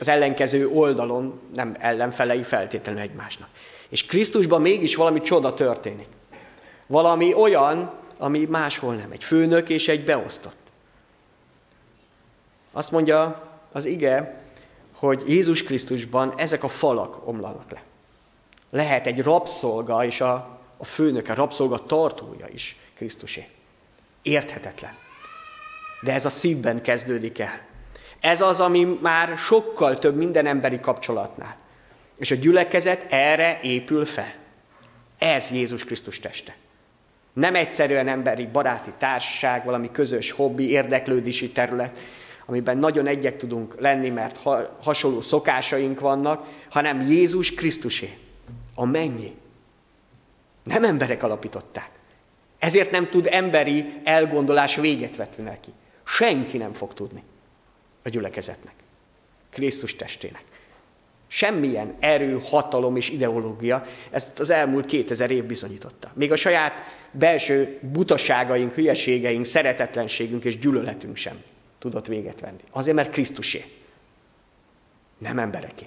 Az 0.00 0.08
ellenkező 0.08 0.68
oldalon 0.68 1.40
nem 1.54 1.74
ellenfelei 1.78 2.42
feltétlenül 2.42 3.00
egymásnak. 3.00 3.48
És 3.88 4.06
Krisztusban 4.06 4.60
mégis 4.60 4.94
valami 4.94 5.20
csoda 5.20 5.54
történik. 5.54 6.08
Valami 6.86 7.34
olyan, 7.34 7.92
ami 8.18 8.44
máshol 8.44 8.94
nem. 8.94 9.10
Egy 9.10 9.24
főnök 9.24 9.68
és 9.68 9.88
egy 9.88 10.04
beosztott. 10.04 10.56
Azt 12.72 12.90
mondja 12.90 13.48
az 13.72 13.84
ige, 13.84 14.42
hogy 14.92 15.22
Jézus 15.26 15.62
Krisztusban 15.62 16.34
ezek 16.36 16.62
a 16.64 16.68
falak 16.68 17.26
omlanak 17.26 17.70
le. 17.70 17.82
Lehet 18.70 19.06
egy 19.06 19.22
rabszolga 19.22 20.04
és 20.04 20.20
a, 20.20 20.58
a 20.76 20.84
főnök, 20.84 21.28
a 21.28 21.34
rabszolga 21.34 21.78
tartója 21.78 22.46
is 22.52 22.76
Krisztusé. 22.94 23.48
Érthetetlen. 24.22 24.96
De 26.00 26.12
ez 26.12 26.24
a 26.24 26.30
szívben 26.30 26.82
kezdődik 26.82 27.38
el. 27.38 27.60
Ez 28.20 28.40
az, 28.40 28.60
ami 28.60 28.98
már 29.00 29.36
sokkal 29.36 29.98
több 29.98 30.16
minden 30.16 30.46
emberi 30.46 30.80
kapcsolatnál. 30.80 31.56
És 32.16 32.30
a 32.30 32.34
gyülekezet 32.34 33.06
erre 33.12 33.60
épül 33.62 34.04
fel. 34.04 34.34
Ez 35.18 35.50
Jézus 35.50 35.84
Krisztus 35.84 36.20
teste. 36.20 36.56
Nem 37.38 37.54
egyszerűen 37.54 38.08
emberi 38.08 38.46
baráti 38.46 38.92
társaság, 38.98 39.64
valami 39.64 39.90
közös 39.90 40.30
hobbi, 40.30 40.70
érdeklődési 40.70 41.50
terület, 41.50 41.98
amiben 42.46 42.78
nagyon 42.78 43.06
egyek 43.06 43.36
tudunk 43.36 43.80
lenni, 43.80 44.08
mert 44.08 44.36
ha, 44.36 44.76
hasonló 44.82 45.20
szokásaink 45.20 46.00
vannak, 46.00 46.46
hanem 46.70 47.00
Jézus 47.00 47.54
Krisztusé, 47.54 48.18
a 48.74 48.84
mennyi. 48.84 49.34
Nem 50.62 50.84
emberek 50.84 51.22
alapították. 51.22 51.90
Ezért 52.58 52.90
nem 52.90 53.08
tud 53.08 53.28
emberi 53.30 54.00
elgondolás 54.04 54.76
véget 54.76 55.16
vetni 55.16 55.42
neki. 55.42 55.70
Senki 56.04 56.56
nem 56.56 56.72
fog 56.72 56.94
tudni 56.94 57.22
a 58.02 58.08
gyülekezetnek, 58.08 58.74
Krisztus 59.50 59.96
testének. 59.96 60.44
Semmilyen 61.28 61.94
erő, 62.00 62.40
hatalom 62.44 62.96
és 62.96 63.10
ideológia 63.10 63.84
ezt 64.10 64.38
az 64.38 64.50
elmúlt 64.50 64.86
2000 64.86 65.30
év 65.30 65.44
bizonyította. 65.44 66.10
Még 66.14 66.32
a 66.32 66.36
saját 66.36 66.82
belső 67.10 67.78
butaságaink, 67.80 68.72
hülyeségeink, 68.72 69.44
szeretetlenségünk 69.44 70.44
és 70.44 70.58
gyűlöletünk 70.58 71.16
sem 71.16 71.42
tudott 71.78 72.06
véget 72.06 72.40
venni. 72.40 72.62
Azért, 72.70 72.96
mert 72.96 73.10
Krisztusé. 73.10 73.64
Nem 75.18 75.38
embereké. 75.38 75.86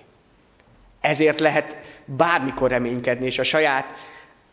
Ezért 1.02 1.40
lehet 1.40 1.78
bármikor 2.06 2.70
reménykedni, 2.70 3.26
és 3.26 3.40
a 3.40 3.44
saját 3.44 3.94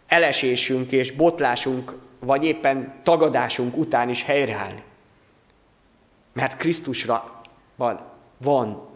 elesésünk 0.07 0.93
és 0.93 1.13
botlásunk, 1.13 1.97
vagy 2.19 2.45
éppen 2.45 2.95
tagadásunk 3.03 3.77
után 3.77 4.09
is 4.09 4.23
helyreállni. 4.23 4.83
Mert 6.33 6.57
Krisztusra 6.57 7.41
van, 7.77 8.01
van 8.39 8.88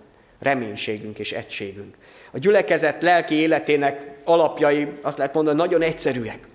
reménységünk 0.43 1.19
és 1.19 1.33
egységünk. 1.33 1.97
A 2.31 2.39
gyülekezet 2.39 3.03
lelki 3.03 3.35
életének 3.35 4.17
alapjai, 4.25 4.93
azt 5.03 5.19
lehet 5.19 5.35
mondani, 5.35 5.57
nagyon 5.57 5.83
egyszerűek. 5.83 6.49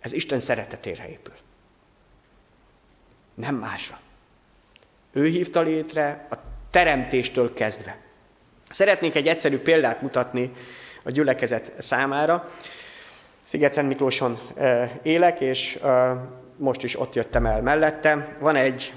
Ez 0.00 0.12
Isten 0.12 0.40
szeretetére 0.40 1.08
épül. 1.08 1.34
Nem 3.34 3.54
másra. 3.54 4.00
Ő 5.12 5.26
hívta 5.26 5.60
létre 5.60 6.26
a 6.30 6.34
teremtéstől 6.70 7.54
kezdve. 7.54 7.98
Szeretnék 8.70 9.14
egy 9.14 9.28
egyszerű 9.28 9.58
példát 9.58 10.02
mutatni 10.02 10.52
a 11.02 11.10
gyülekezet 11.10 11.72
számára. 11.78 12.50
Sziget-Szent 13.42 13.88
Miklóson 13.88 14.40
élek, 15.02 15.40
és 15.40 15.78
most 16.56 16.82
is 16.82 17.00
ott 17.00 17.14
jöttem 17.14 17.46
el 17.46 17.62
mellette. 17.62 18.36
Van 18.38 18.56
egy 18.56 18.92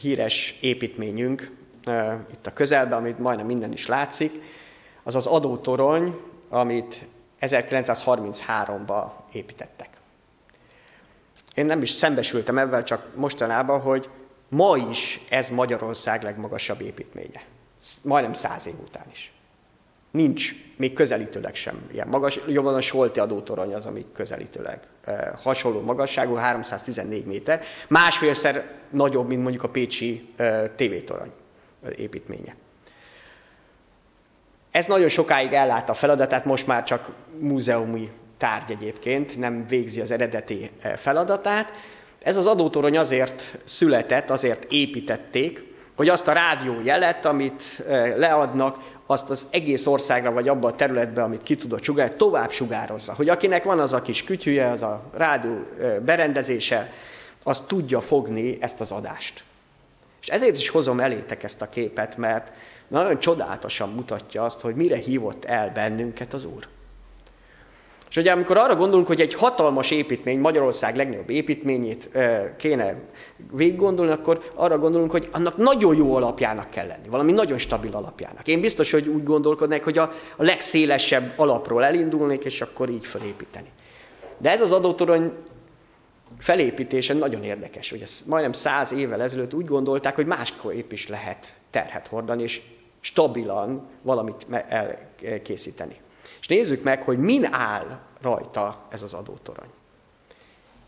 híres 0.00 0.58
építményünk, 0.60 1.50
itt 2.32 2.46
a 2.46 2.52
közelben, 2.52 2.98
amit 2.98 3.18
majdnem 3.18 3.46
minden 3.46 3.72
is 3.72 3.86
látszik, 3.86 4.42
az 5.02 5.14
az 5.14 5.26
adótorony, 5.26 6.20
amit 6.48 7.06
1933-ban 7.40 9.10
építettek. 9.32 9.88
Én 11.54 11.66
nem 11.66 11.82
is 11.82 11.90
szembesültem 11.90 12.58
ebben, 12.58 12.84
csak 12.84 13.06
mostanában, 13.14 13.80
hogy 13.80 14.08
ma 14.48 14.76
is 14.90 15.20
ez 15.28 15.48
Magyarország 15.50 16.22
legmagasabb 16.22 16.80
építménye. 16.80 17.42
Majdnem 18.02 18.32
száz 18.32 18.66
év 18.66 18.74
után 18.80 19.06
is. 19.12 19.32
Nincs 20.10 20.54
még 20.76 20.92
közelítőleg 20.92 21.54
sem 21.54 21.88
ilyen 21.92 22.08
magas. 22.08 22.40
Jobban 22.46 22.74
a 22.74 22.80
Solti 22.80 23.20
adótorony 23.20 23.74
az, 23.74 23.86
ami 23.86 24.06
közelítőleg 24.12 24.80
eh, 25.04 25.30
hasonló 25.42 25.80
magasságú, 25.80 26.34
314 26.34 27.24
méter. 27.24 27.62
Másfélszer 27.88 28.64
nagyobb, 28.90 29.28
mint 29.28 29.42
mondjuk 29.42 29.62
a 29.62 29.68
Pécsi 29.68 30.32
eh, 30.36 30.70
tévétorony 30.76 31.32
építménye. 31.96 32.54
Ez 34.70 34.86
nagyon 34.86 35.08
sokáig 35.08 35.52
ellátta 35.52 35.92
a 35.92 35.94
feladatát, 35.94 36.44
most 36.44 36.66
már 36.66 36.84
csak 36.84 37.10
múzeumi 37.38 38.10
tárgy 38.38 38.70
egyébként, 38.70 39.38
nem 39.38 39.66
végzi 39.68 40.00
az 40.00 40.10
eredeti 40.10 40.70
eh, 40.80 40.96
feladatát. 40.96 41.72
Ez 42.22 42.36
az 42.36 42.46
adótorony 42.46 42.98
azért 42.98 43.58
született, 43.64 44.30
azért 44.30 44.72
építették, 44.72 45.64
hogy 45.96 46.08
azt 46.08 46.28
a 46.28 46.32
rádió 46.32 46.74
jelet, 46.84 47.24
amit 47.24 47.62
eh, 47.88 48.16
leadnak, 48.16 48.94
azt 49.06 49.30
az 49.30 49.46
egész 49.50 49.86
országra, 49.86 50.32
vagy 50.32 50.48
abban 50.48 50.72
a 50.72 50.76
területben, 50.76 51.24
amit 51.24 51.42
ki 51.42 51.56
tudott 51.56 51.82
sugárzni, 51.82 52.16
tovább 52.16 52.50
sugározza. 52.50 53.14
Hogy 53.14 53.28
akinek 53.28 53.64
van 53.64 53.78
az 53.78 53.92
a 53.92 54.02
kis 54.02 54.24
kütyüje, 54.24 54.70
az 54.70 54.82
a 54.82 55.02
rádió 55.14 55.62
eh, 55.80 55.98
berendezése, 55.98 56.92
az 57.42 57.60
tudja 57.60 58.00
fogni 58.00 58.56
ezt 58.60 58.80
az 58.80 58.92
adást. 58.92 59.44
És 60.26 60.32
ezért 60.32 60.56
is 60.56 60.68
hozom 60.68 61.00
elétek 61.00 61.42
ezt 61.42 61.62
a 61.62 61.68
képet, 61.68 62.16
mert 62.16 62.52
nagyon 62.88 63.18
csodálatosan 63.18 63.88
mutatja 63.88 64.44
azt, 64.44 64.60
hogy 64.60 64.74
mire 64.74 64.96
hívott 64.96 65.44
el 65.44 65.70
bennünket 65.70 66.32
az 66.32 66.44
Úr. 66.44 66.68
És 68.08 68.16
ugye 68.16 68.32
amikor 68.32 68.56
arra 68.56 68.76
gondolunk, 68.76 69.06
hogy 69.06 69.20
egy 69.20 69.34
hatalmas 69.34 69.90
építmény, 69.90 70.38
Magyarország 70.38 70.96
legnagyobb 70.96 71.30
építményét 71.30 72.10
kéne 72.56 72.94
végiggondolni, 73.52 74.12
akkor 74.12 74.50
arra 74.54 74.78
gondolunk, 74.78 75.10
hogy 75.10 75.28
annak 75.32 75.56
nagyon 75.56 75.96
jó 75.96 76.14
alapjának 76.14 76.70
kell 76.70 76.86
lenni, 76.86 77.08
valami 77.08 77.32
nagyon 77.32 77.58
stabil 77.58 77.94
alapjának. 77.94 78.48
Én 78.48 78.60
biztos, 78.60 78.90
hogy 78.90 79.08
úgy 79.08 79.22
gondolkodnék, 79.22 79.84
hogy 79.84 79.98
a, 79.98 80.12
legszélesebb 80.36 81.32
alapról 81.36 81.84
elindulnék, 81.84 82.44
és 82.44 82.60
akkor 82.60 82.88
így 82.88 83.06
felépíteni. 83.06 83.68
De 84.38 84.50
ez 84.50 84.60
az 84.60 84.72
adótorony 84.72 85.32
felépítése 86.38 87.14
nagyon 87.14 87.44
érdekes, 87.44 87.90
hogy 87.90 88.02
ez 88.02 88.22
majdnem 88.26 88.52
száz 88.52 88.92
évvel 88.92 89.22
ezelőtt 89.22 89.54
úgy 89.54 89.64
gondolták, 89.64 90.14
hogy 90.14 90.26
másképp 90.26 90.92
is 90.92 91.08
lehet 91.08 91.58
terhet 91.70 92.06
hordani, 92.06 92.42
és 92.42 92.62
stabilan 93.00 93.88
valamit 94.02 94.46
elkészíteni. 95.22 96.00
És 96.40 96.46
nézzük 96.46 96.82
meg, 96.82 97.02
hogy 97.02 97.18
min 97.18 97.44
áll 97.44 98.00
rajta 98.20 98.86
ez 98.90 99.02
az 99.02 99.14
adótorony. 99.14 99.68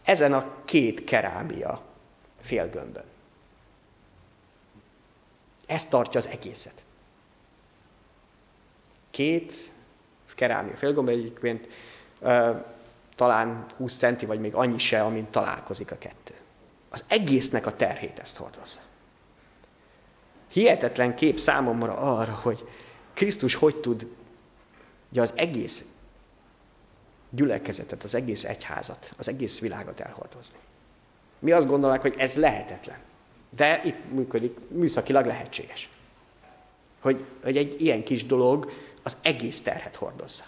Ezen 0.05 0.33
a 0.33 0.55
két 0.65 1.05
kerámia 1.05 1.83
félgömbön. 2.41 3.05
Ez 5.67 5.85
tartja 5.85 6.21
az 6.21 6.29
egészet. 6.29 6.83
Két 9.11 9.73
kerámia 10.35 10.77
félgömb 10.77 11.09
egyébként 11.09 11.69
talán 13.19 13.67
20 13.77 13.97
centi, 13.97 14.27
vagy 14.27 14.41
még 14.41 14.55
annyi 14.55 14.79
se, 14.79 15.03
amint 15.03 15.29
találkozik 15.29 15.91
a 15.91 15.99
kettő. 15.99 16.35
Az 16.89 17.05
egésznek 17.07 17.67
a 17.67 17.77
terhét 17.77 18.19
ezt 18.19 18.37
hordozza. 18.37 18.79
Hihetetlen 20.49 21.15
kép 21.15 21.39
számomra 21.39 21.95
arra, 21.95 22.33
hogy 22.33 22.69
Krisztus 23.15 23.55
hogy 23.55 23.77
tud 23.77 24.07
ugye 25.11 25.21
az 25.21 25.33
egész 25.37 25.85
gyülekezetet, 27.31 28.03
az 28.03 28.15
egész 28.15 28.45
egyházat, 28.45 29.15
az 29.17 29.29
egész 29.29 29.61
világot 29.61 30.01
elhordozni. 30.01 30.59
Mi 31.39 31.53
azt 31.53 31.67
gondolnánk, 31.67 32.03
hogy 32.03 32.15
ez 32.17 32.37
lehetetlen. 32.37 32.99
De 33.57 33.81
itt 33.85 34.11
működik, 34.13 34.57
műszakilag 34.69 35.27
lehetséges. 35.27 35.89
Hogy, 37.01 37.25
hogy 37.43 37.57
egy 37.57 37.81
ilyen 37.81 38.05
kis 38.05 38.27
dolog 38.27 38.73
az 39.03 39.17
egész 39.23 39.63
terhet 39.63 39.97
hordozza. 39.97 40.45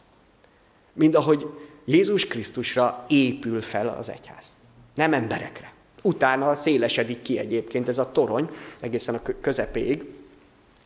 Mind 0.93 1.15
ahogy 1.15 1.47
Jézus 1.91 2.27
Krisztusra 2.27 3.05
épül 3.09 3.63
fel 3.63 3.89
az 3.89 4.11
egyház. 4.11 4.55
Nem 4.95 5.13
emberekre. 5.13 5.73
Utána 6.03 6.55
szélesedik 6.55 7.23
ki 7.23 7.39
egyébként 7.39 7.89
ez 7.89 7.99
a 7.99 8.13
torony, 8.13 8.49
egészen 8.81 9.15
a 9.15 9.23
közepéig, 9.41 10.05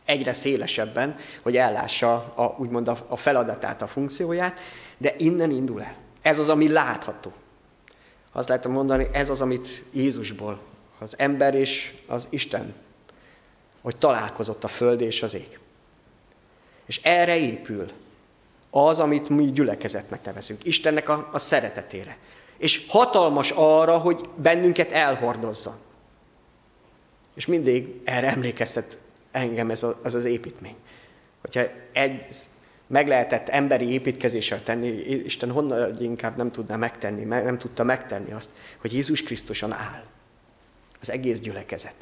egyre 0.05 0.33
szélesebben, 0.33 1.15
hogy 1.41 1.57
ellássa 1.57 2.13
a, 2.35 2.55
úgymond 2.59 2.87
a, 2.87 3.15
feladatát, 3.15 3.81
a 3.81 3.87
funkcióját, 3.87 4.59
de 4.97 5.15
innen 5.17 5.51
indul 5.51 5.81
el. 5.81 5.95
Ez 6.21 6.39
az, 6.39 6.49
ami 6.49 6.69
látható. 6.69 7.33
Azt 8.31 8.47
lehet 8.47 8.67
mondani, 8.67 9.07
ez 9.11 9.29
az, 9.29 9.41
amit 9.41 9.83
Jézusból, 9.93 10.59
az 10.99 11.15
ember 11.17 11.55
és 11.55 11.93
az 12.07 12.27
Isten, 12.29 12.73
hogy 13.81 13.97
találkozott 13.97 14.63
a 14.63 14.67
föld 14.67 15.01
és 15.01 15.23
az 15.23 15.33
ég. 15.33 15.59
És 16.85 16.99
erre 17.03 17.37
épül 17.37 17.89
az, 18.77 18.99
amit 18.99 19.29
mi 19.29 19.51
gyülekezetnek 19.51 20.25
nevezünk. 20.25 20.65
Istennek 20.65 21.09
a, 21.09 21.29
a 21.31 21.37
szeretetére. 21.37 22.17
És 22.57 22.85
hatalmas 22.87 23.51
arra, 23.51 23.97
hogy 23.97 24.29
bennünket 24.35 24.91
elhordozza. 24.91 25.77
És 27.35 27.45
mindig 27.45 28.01
erre 28.03 28.27
emlékeztet 28.27 28.97
engem 29.31 29.69
ez, 29.69 29.83
a, 29.83 29.99
az 30.03 30.13
az 30.13 30.25
építmény. 30.25 30.75
Hogyha 31.41 31.61
egy 31.93 32.25
meg 32.87 33.07
lehetett 33.07 33.49
emberi 33.49 33.91
építkezéssel 33.91 34.63
tenni, 34.63 34.87
Isten 35.23 35.51
honnan 35.51 36.01
inkább 36.01 36.37
nem 36.37 36.51
tudná 36.51 36.75
megtenni, 36.75 37.23
nem 37.23 37.57
tudta 37.57 37.83
megtenni 37.83 38.31
azt, 38.31 38.49
hogy 38.81 38.93
Jézus 38.93 39.23
Krisztuson 39.23 39.71
áll. 39.71 40.03
Az 41.01 41.09
egész 41.09 41.39
gyülekezet. 41.39 41.95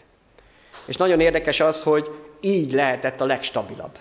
És 0.85 0.95
nagyon 0.95 1.19
érdekes 1.19 1.59
az, 1.59 1.81
hogy 1.81 2.09
így 2.41 2.71
lehetett 2.71 3.21
a 3.21 3.25
legstabilabb 3.25 3.97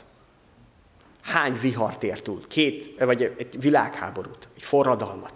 hány 1.23 1.59
vihart 1.61 2.03
ért 2.03 2.23
túl? 2.23 2.41
Két, 2.49 3.01
vagy 3.01 3.23
egy 3.23 3.61
világháborút, 3.61 4.49
egy 4.57 4.63
forradalmat. 4.63 5.33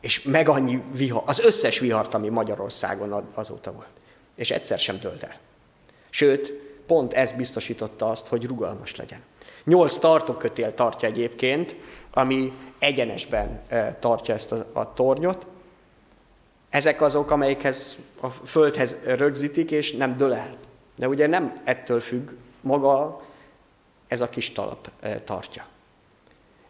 És 0.00 0.22
meg 0.22 0.48
annyi 0.48 0.82
vihar, 0.92 1.22
az 1.26 1.40
összes 1.40 1.78
vihart, 1.78 2.14
ami 2.14 2.28
Magyarországon 2.28 3.28
azóta 3.34 3.72
volt. 3.72 3.90
És 4.34 4.50
egyszer 4.50 4.78
sem 4.78 4.98
tölt 4.98 5.22
el. 5.22 5.38
Sőt, 6.10 6.52
pont 6.86 7.12
ez 7.12 7.32
biztosította 7.32 8.08
azt, 8.08 8.26
hogy 8.26 8.46
rugalmas 8.46 8.96
legyen. 8.96 9.20
Nyolc 9.64 9.96
tartókötél 9.96 10.74
tartja 10.74 11.08
egyébként, 11.08 11.76
ami 12.10 12.52
egyenesben 12.78 13.62
tartja 14.00 14.34
ezt 14.34 14.52
a, 14.52 14.66
a 14.72 14.92
tornyot. 14.92 15.46
Ezek 16.70 17.02
azok, 17.02 17.30
amelyekhez 17.30 17.96
a 18.20 18.28
földhez 18.28 18.96
rögzítik, 19.04 19.70
és 19.70 19.92
nem 19.92 20.16
dől 20.16 20.34
el. 20.34 20.56
De 20.96 21.08
ugye 21.08 21.26
nem 21.26 21.60
ettől 21.64 22.00
függ 22.00 22.30
maga 22.60 23.22
ez 24.12 24.20
a 24.20 24.28
kis 24.28 24.52
talap 24.52 24.90
tartja. 25.24 25.66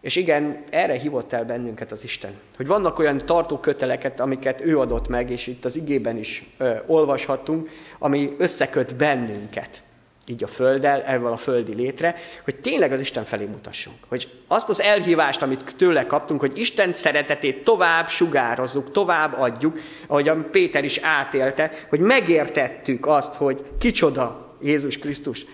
És 0.01 0.17
igen, 0.17 0.65
erre 0.71 0.93
hívott 0.93 1.33
el 1.33 1.45
bennünket 1.45 1.93
az 1.93 2.05
Isten. 2.05 2.35
Hogy 2.57 2.67
vannak 2.67 2.99
olyan 2.99 3.27
tartó 3.27 3.59
köteleket, 3.59 4.21
amiket 4.21 4.61
ő 4.61 4.79
adott 4.79 5.09
meg, 5.09 5.31
és 5.31 5.47
itt 5.47 5.65
az 5.65 5.77
igében 5.77 6.17
is 6.17 6.45
ö, 6.59 6.77
olvashatunk, 6.87 7.71
ami 7.99 8.35
összeköt 8.39 8.97
bennünket, 8.97 9.83
így 10.27 10.43
a 10.43 10.47
földdel, 10.47 11.03
ezzel 11.03 11.33
a 11.33 11.37
földi 11.37 11.75
létre, 11.75 12.17
hogy 12.45 12.57
tényleg 12.57 12.93
az 12.93 13.01
Isten 13.01 13.25
felé 13.25 13.45
mutassunk. 13.45 13.97
Hogy 14.09 14.29
azt 14.49 14.69
az 14.69 14.81
elhívást, 14.81 15.43
amit 15.43 15.75
tőle 15.77 16.07
kaptunk, 16.07 16.41
hogy 16.41 16.59
Isten 16.59 16.95
szeretetét 16.95 17.65
tovább 17.65 18.09
sugározzuk, 18.09 18.93
tovább 18.93 19.39
adjuk, 19.39 19.79
ahogy 20.07 20.33
Péter 20.51 20.85
is 20.85 20.99
átélte, 20.99 21.71
hogy 21.89 22.01
megértettük 22.01 23.07
azt, 23.07 23.35
hogy 23.35 23.65
kicsoda 23.79 24.57
Jézus 24.61 24.99
Krisztus, 24.99 25.47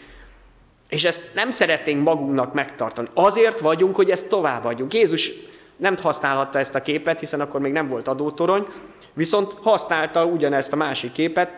és 0.89 1.05
ezt 1.05 1.21
nem 1.35 1.51
szeretnénk 1.51 2.05
magunknak 2.05 2.53
megtartani. 2.53 3.09
Azért 3.15 3.61
vagyunk, 3.61 3.97
hogy 3.97 4.11
ezt 4.11 4.29
továbbadjuk. 4.29 4.95
Jézus 4.95 5.33
nem 5.77 5.97
használhatta 5.97 6.59
ezt 6.59 6.75
a 6.75 6.83
képet, 6.83 7.21
hiszen 7.21 7.41
akkor 7.41 7.61
még 7.61 7.73
nem 7.73 7.89
volt 7.89 8.09
adótorony, 8.09 8.67
viszont 9.13 9.53
használta 9.63 10.25
ugyanezt 10.25 10.73
a 10.73 10.77
másik 10.77 11.13
képet, 11.13 11.51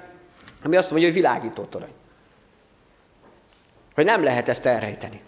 ami 0.63 0.77
azt 0.77 0.91
mondja, 0.91 1.09
hogy 1.09 1.17
világító 1.17 1.65
torony. 1.65 1.91
Hogy 3.95 4.05
nem 4.05 4.23
lehet 4.23 4.49
ezt 4.49 4.67
elrejteni. 4.67 5.21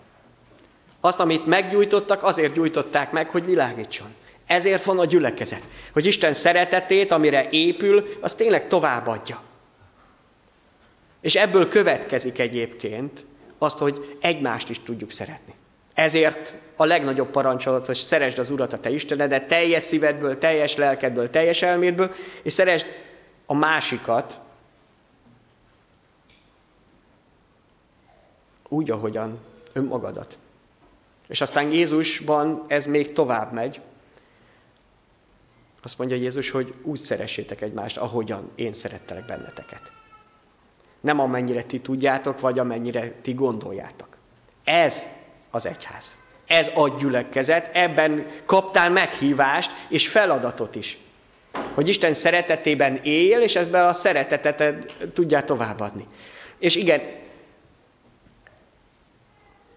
Azt, 1.00 1.20
amit 1.20 1.46
meggyújtottak, 1.46 2.22
azért 2.22 2.52
gyújtották 2.52 3.12
meg, 3.12 3.30
hogy 3.30 3.44
világítson. 3.44 4.14
Ezért 4.46 4.84
van 4.84 4.98
a 4.98 5.04
gyülekezet. 5.04 5.62
Hogy 5.92 6.06
Isten 6.06 6.34
szeretetét, 6.34 7.12
amire 7.12 7.48
épül, 7.50 8.16
az 8.20 8.34
tényleg 8.34 8.68
továbbadja. 8.68 9.42
És 11.20 11.34
ebből 11.34 11.68
következik 11.68 12.38
egyébként, 12.38 13.24
azt, 13.62 13.78
hogy 13.78 14.16
egymást 14.20 14.68
is 14.68 14.80
tudjuk 14.80 15.10
szeretni. 15.10 15.54
Ezért 15.94 16.54
a 16.76 16.84
legnagyobb 16.84 17.30
parancsolat, 17.30 17.86
hogy 17.86 17.96
szeresd 17.96 18.38
az 18.38 18.50
Urat, 18.50 18.72
a 18.72 18.78
te 18.78 18.90
Istenedet, 18.90 19.48
teljes 19.48 19.82
szívedből, 19.82 20.38
teljes 20.38 20.76
lelkedből, 20.76 21.30
teljes 21.30 21.62
elmédből, 21.62 22.14
és 22.42 22.52
szeresd 22.52 22.86
a 23.46 23.54
másikat 23.54 24.40
úgy, 28.68 28.90
ahogyan 28.90 29.38
önmagadat. 29.72 30.38
És 31.28 31.40
aztán 31.40 31.72
Jézusban 31.72 32.64
ez 32.68 32.86
még 32.86 33.12
tovább 33.12 33.52
megy. 33.52 33.80
Azt 35.82 35.98
mondja 35.98 36.16
Jézus, 36.16 36.50
hogy 36.50 36.74
úgy 36.82 36.98
szeressétek 36.98 37.60
egymást, 37.60 37.96
ahogyan 37.96 38.50
én 38.54 38.72
szerettelek 38.72 39.24
benneteket. 39.24 40.01
Nem 41.02 41.20
amennyire 41.20 41.62
ti 41.62 41.80
tudjátok, 41.80 42.40
vagy 42.40 42.58
amennyire 42.58 43.12
ti 43.22 43.32
gondoljátok. 43.32 44.08
Ez 44.64 45.06
az 45.50 45.66
egyház. 45.66 46.16
Ez 46.46 46.70
a 46.74 46.88
gyülekezet, 46.88 47.70
ebben 47.72 48.26
kaptál 48.46 48.90
meghívást 48.90 49.70
és 49.88 50.08
feladatot 50.08 50.74
is. 50.74 50.98
Hogy 51.74 51.88
Isten 51.88 52.14
szeretetében 52.14 52.96
él, 53.02 53.40
és 53.40 53.56
ebben 53.56 53.86
a 53.86 53.92
szeretetet 53.92 54.92
tudjál 55.14 55.44
továbbadni. 55.44 56.06
És 56.58 56.76
igen, 56.76 57.00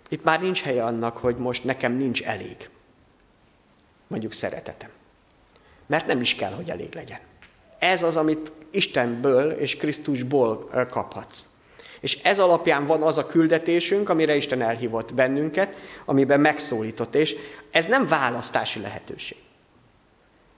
itt 0.09 0.23
már 0.23 0.41
nincs 0.41 0.61
helye 0.61 0.83
annak, 0.83 1.17
hogy 1.17 1.35
most 1.37 1.63
nekem 1.63 1.93
nincs 1.93 2.23
elég. 2.23 2.69
Mondjuk 4.07 4.31
szeretetem. 4.31 4.89
Mert 5.85 6.05
nem 6.05 6.21
is 6.21 6.35
kell, 6.35 6.51
hogy 6.51 6.69
elég 6.69 6.93
legyen. 6.93 7.19
Ez 7.85 8.03
az, 8.03 8.17
amit 8.17 8.51
Istenből 8.71 9.51
és 9.51 9.77
Krisztusból 9.77 10.69
kaphatsz. 10.89 11.43
És 11.99 12.19
ez 12.23 12.39
alapján 12.39 12.85
van 12.85 13.01
az 13.01 13.17
a 13.17 13.25
küldetésünk, 13.25 14.09
amire 14.09 14.35
Isten 14.35 14.61
elhívott 14.61 15.13
bennünket, 15.13 15.75
amiben 16.05 16.39
megszólított, 16.39 17.15
és 17.15 17.35
ez 17.71 17.85
nem 17.85 18.07
választási 18.07 18.79
lehetőség. 18.79 19.37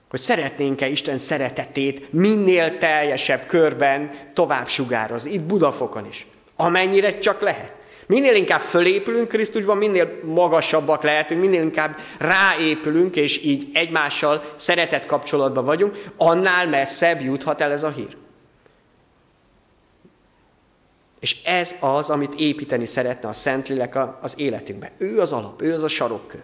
Hogy 0.10 0.20
szeretnénk-e 0.20 0.88
Isten 0.88 1.18
szeretetét 1.18 2.14
minél 2.14 2.78
teljesebb 2.78 3.46
körben 3.46 4.12
tovább 4.34 4.68
sugározni, 4.68 5.32
itt 5.32 5.44
Budafokon 5.44 6.06
is, 6.06 6.28
amennyire 6.56 7.20
csak 7.20 7.42
lehet. 7.42 7.77
Minél 8.08 8.36
inkább 8.36 8.60
fölépülünk 8.60 9.28
Krisztusban, 9.28 9.78
minél 9.78 10.20
magasabbak 10.24 11.04
lehetünk, 11.04 11.42
minél 11.42 11.62
inkább 11.62 11.98
ráépülünk, 12.20 13.16
és 13.16 13.44
így 13.44 13.70
egymással 13.74 14.44
szeretett 14.56 15.06
kapcsolatban 15.06 15.66
vagyunk, 15.66 16.04
annál 16.18 16.68
messzebb 16.68 17.22
juthat 17.22 17.62
el 17.62 17.72
ez 17.72 17.84
a 17.84 17.90
hír. 17.90 18.18
És 21.20 21.44
ez 21.44 21.76
az, 21.80 22.10
amit 22.10 22.34
építeni 22.34 22.86
szeretne 22.86 23.30
a 23.30 23.34
Szentlélek 23.34 23.98
az 24.22 24.34
életünkbe. 24.38 24.92
Ő 24.98 25.20
az 25.20 25.34
alap, 25.34 25.62
ő 25.62 25.74
az 25.74 25.84
a 25.84 25.88
sarokkő. 25.88 26.44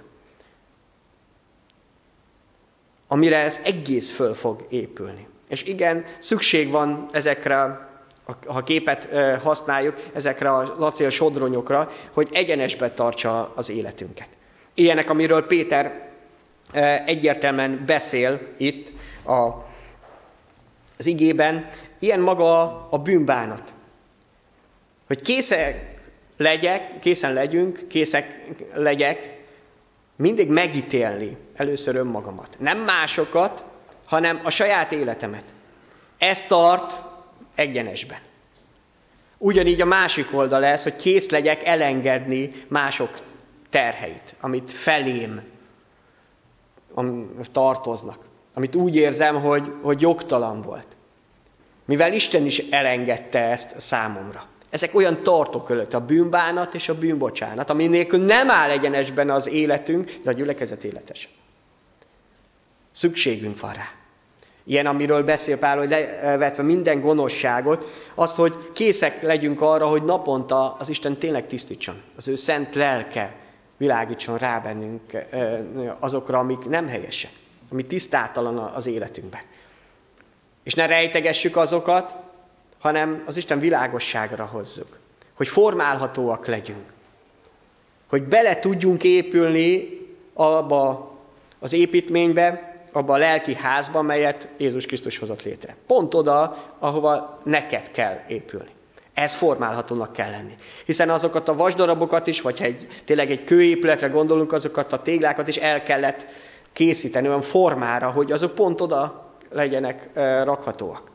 Amire 3.07 3.37
ez 3.37 3.59
egész 3.63 4.11
föl 4.11 4.33
fog 4.33 4.65
épülni. 4.69 5.27
És 5.49 5.63
igen, 5.63 6.05
szükség 6.19 6.69
van 6.71 7.05
ezekre 7.11 7.91
ha 8.45 8.63
képet 8.63 9.07
használjuk, 9.41 9.95
ezekre 10.13 10.51
a 10.51 10.75
lacél 10.77 11.09
sodronyokra, 11.09 11.91
hogy 12.11 12.29
egyenesbe 12.31 12.91
tartsa 12.91 13.51
az 13.55 13.69
életünket. 13.69 14.29
Ilyenek, 14.73 15.09
amiről 15.09 15.47
Péter 15.47 16.09
egyértelműen 17.05 17.83
beszél 17.85 18.39
itt 18.57 18.91
a, 19.25 19.65
az 20.97 21.05
igében, 21.05 21.69
ilyen 21.99 22.19
maga 22.19 22.87
a 22.89 22.97
bűnbánat. 22.97 23.73
Hogy 25.07 25.21
készek 25.21 26.01
legyek, 26.37 26.99
készen 26.99 27.33
legyünk, 27.33 27.87
készek 27.87 28.45
legyek 28.73 29.41
mindig 30.15 30.49
megítélni 30.49 31.37
először 31.55 31.95
önmagamat. 31.95 32.55
Nem 32.59 32.77
másokat, 32.77 33.63
hanem 34.05 34.41
a 34.43 34.49
saját 34.49 34.91
életemet. 34.91 35.43
Ez 36.17 36.41
tart 36.41 37.03
egyenesben. 37.55 38.17
Ugyanígy 39.37 39.81
a 39.81 39.85
másik 39.85 40.33
oldal 40.33 40.63
ez, 40.63 40.83
hogy 40.83 40.95
kész 40.95 41.29
legyek 41.29 41.63
elengedni 41.63 42.65
mások 42.67 43.19
terheit, 43.69 44.35
amit 44.39 44.71
felém 44.71 45.41
tartoznak, 47.51 48.19
amit 48.53 48.75
úgy 48.75 48.95
érzem, 48.95 49.41
hogy, 49.41 49.71
hogy 49.81 50.01
jogtalan 50.01 50.61
volt. 50.61 50.87
Mivel 51.85 52.13
Isten 52.13 52.45
is 52.45 52.59
elengedte 52.59 53.39
ezt 53.39 53.79
számomra. 53.79 54.47
Ezek 54.69 54.95
olyan 54.95 55.23
tartókölött, 55.23 55.93
a 55.93 56.05
bűnbánat 56.05 56.73
és 56.73 56.89
a 56.89 56.97
bűnbocsánat, 56.97 57.69
ami 57.69 57.87
nélkül 57.87 58.25
nem 58.25 58.49
áll 58.49 58.69
egyenesben 58.69 59.29
az 59.29 59.47
életünk, 59.47 60.11
de 60.23 60.29
a 60.29 60.33
gyülekezet 60.33 60.83
életes. 60.83 61.29
Szükségünk 62.91 63.59
van 63.59 63.73
rá. 63.73 64.02
Ilyen, 64.63 64.85
amiről 64.85 65.23
beszél 65.23 65.57
Pál, 65.59 65.77
hogy 65.77 65.89
levetve 65.89 66.63
minden 66.63 67.01
gonoszságot, 67.01 68.11
az, 68.15 68.35
hogy 68.35 68.55
készek 68.73 69.21
legyünk 69.21 69.61
arra, 69.61 69.87
hogy 69.87 70.03
naponta 70.03 70.75
az 70.79 70.89
Isten 70.89 71.17
tényleg 71.17 71.47
tisztítson. 71.47 72.01
Az 72.17 72.27
ő 72.27 72.35
szent 72.35 72.75
lelke 72.75 73.35
világítson 73.77 74.37
rá 74.37 74.59
bennünk 74.59 75.01
azokra, 75.99 76.37
amik 76.37 76.65
nem 76.65 76.87
helyesek, 76.87 77.31
ami 77.71 77.85
tisztátalan 77.85 78.57
az 78.57 78.87
életünkben. 78.87 79.41
És 80.63 80.73
ne 80.73 80.85
rejtegessük 80.85 81.57
azokat, 81.57 82.15
hanem 82.79 83.23
az 83.25 83.37
Isten 83.37 83.59
világosságra 83.59 84.45
hozzuk. 84.45 84.99
Hogy 85.33 85.47
formálhatóak 85.47 86.47
legyünk. 86.47 86.93
Hogy 88.09 88.23
bele 88.23 88.59
tudjunk 88.59 89.03
épülni 89.03 89.99
abba 90.33 91.11
az 91.59 91.73
építménybe, 91.73 92.72
abba 92.93 93.13
a 93.13 93.17
lelki 93.17 93.55
házba, 93.55 94.01
melyet 94.01 94.47
Jézus 94.57 94.85
Krisztus 94.85 95.17
hozott 95.17 95.43
létre. 95.43 95.75
Pont 95.87 96.13
oda, 96.13 96.55
ahova 96.79 97.37
neked 97.43 97.91
kell 97.91 98.19
épülni. 98.27 98.69
Ez 99.13 99.33
formálhatónak 99.33 100.13
kell 100.13 100.29
lenni. 100.29 100.55
Hiszen 100.85 101.09
azokat 101.09 101.47
a 101.47 101.55
vasdarabokat 101.55 102.27
is, 102.27 102.41
vagy 102.41 102.61
egy, 102.61 102.87
tényleg 103.05 103.31
egy 103.31 103.43
kőépületre 103.43 104.07
gondolunk, 104.07 104.51
azokat 104.51 104.93
a 104.93 105.01
téglákat 105.01 105.47
is 105.47 105.57
el 105.57 105.83
kellett 105.83 106.25
készíteni 106.73 107.27
olyan 107.27 107.41
formára, 107.41 108.09
hogy 108.09 108.31
azok 108.31 108.55
pont 108.55 108.81
oda 108.81 109.31
legyenek 109.49 110.09
rakhatóak. 110.43 111.11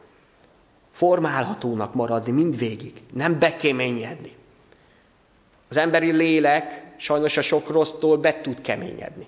Formálhatónak 0.93 1.95
maradni 1.95 2.33
mindvégig, 2.33 3.03
nem 3.13 3.39
bekéményedni. 3.39 4.33
Az 5.69 5.77
emberi 5.77 6.11
lélek 6.11 6.85
sajnos 6.97 7.37
a 7.37 7.41
sok 7.43 7.69
rossztól 7.69 8.17
be 8.17 8.41
tud 8.41 8.61
keményedni 8.61 9.27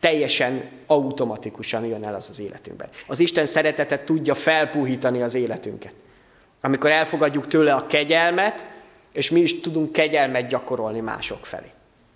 teljesen 0.00 0.68
automatikusan 0.86 1.84
jön 1.84 2.04
el 2.04 2.14
az 2.14 2.28
az 2.30 2.40
életünkben. 2.40 2.88
Az 3.06 3.20
Isten 3.20 3.46
szeretetet 3.46 4.04
tudja 4.04 4.34
felpuhítani 4.34 5.22
az 5.22 5.34
életünket. 5.34 5.92
Amikor 6.60 6.90
elfogadjuk 6.90 7.48
tőle 7.48 7.74
a 7.74 7.86
kegyelmet, 7.86 8.66
és 9.12 9.30
mi 9.30 9.40
is 9.40 9.60
tudunk 9.60 9.92
kegyelmet 9.92 10.48
gyakorolni 10.48 11.00
mások 11.00 11.46
felé. 11.46 11.70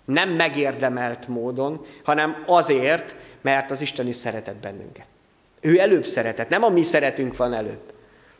Nem 0.05 0.29
megérdemelt 0.29 1.27
módon, 1.27 1.85
hanem 2.03 2.43
azért, 2.47 3.15
mert 3.41 3.71
az 3.71 3.81
Isten 3.81 4.07
is 4.07 4.15
szeretett 4.15 4.55
bennünket. 4.55 5.05
Ő 5.61 5.79
előbb 5.79 6.05
szeretett, 6.05 6.49
nem 6.49 6.63
a 6.63 6.69
mi 6.69 6.83
szeretünk 6.83 7.37
van 7.37 7.53
előbb. 7.53 7.93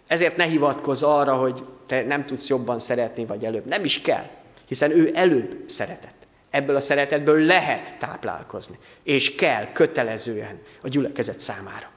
Ezért 0.07 0.37
ne 0.37 0.43
hivatkozz 0.43 1.03
arra, 1.03 1.33
hogy 1.33 1.65
te 1.85 2.03
nem 2.03 2.25
tudsz 2.25 2.47
jobban 2.47 2.79
szeretni, 2.79 3.25
vagy 3.25 3.45
előbb. 3.45 3.65
Nem 3.65 3.83
is 3.83 4.01
kell, 4.01 4.25
hiszen 4.67 4.91
ő 4.91 5.11
előbb 5.13 5.63
szeretett 5.65 6.12
ebből 6.53 6.75
a 6.75 6.81
szeretetből 6.81 7.45
lehet 7.45 7.95
táplálkozni, 7.97 8.77
és 9.03 9.35
kell 9.35 9.71
kötelezően 9.71 10.61
a 10.81 10.87
gyülekezet 10.87 11.39
számára. 11.39 11.89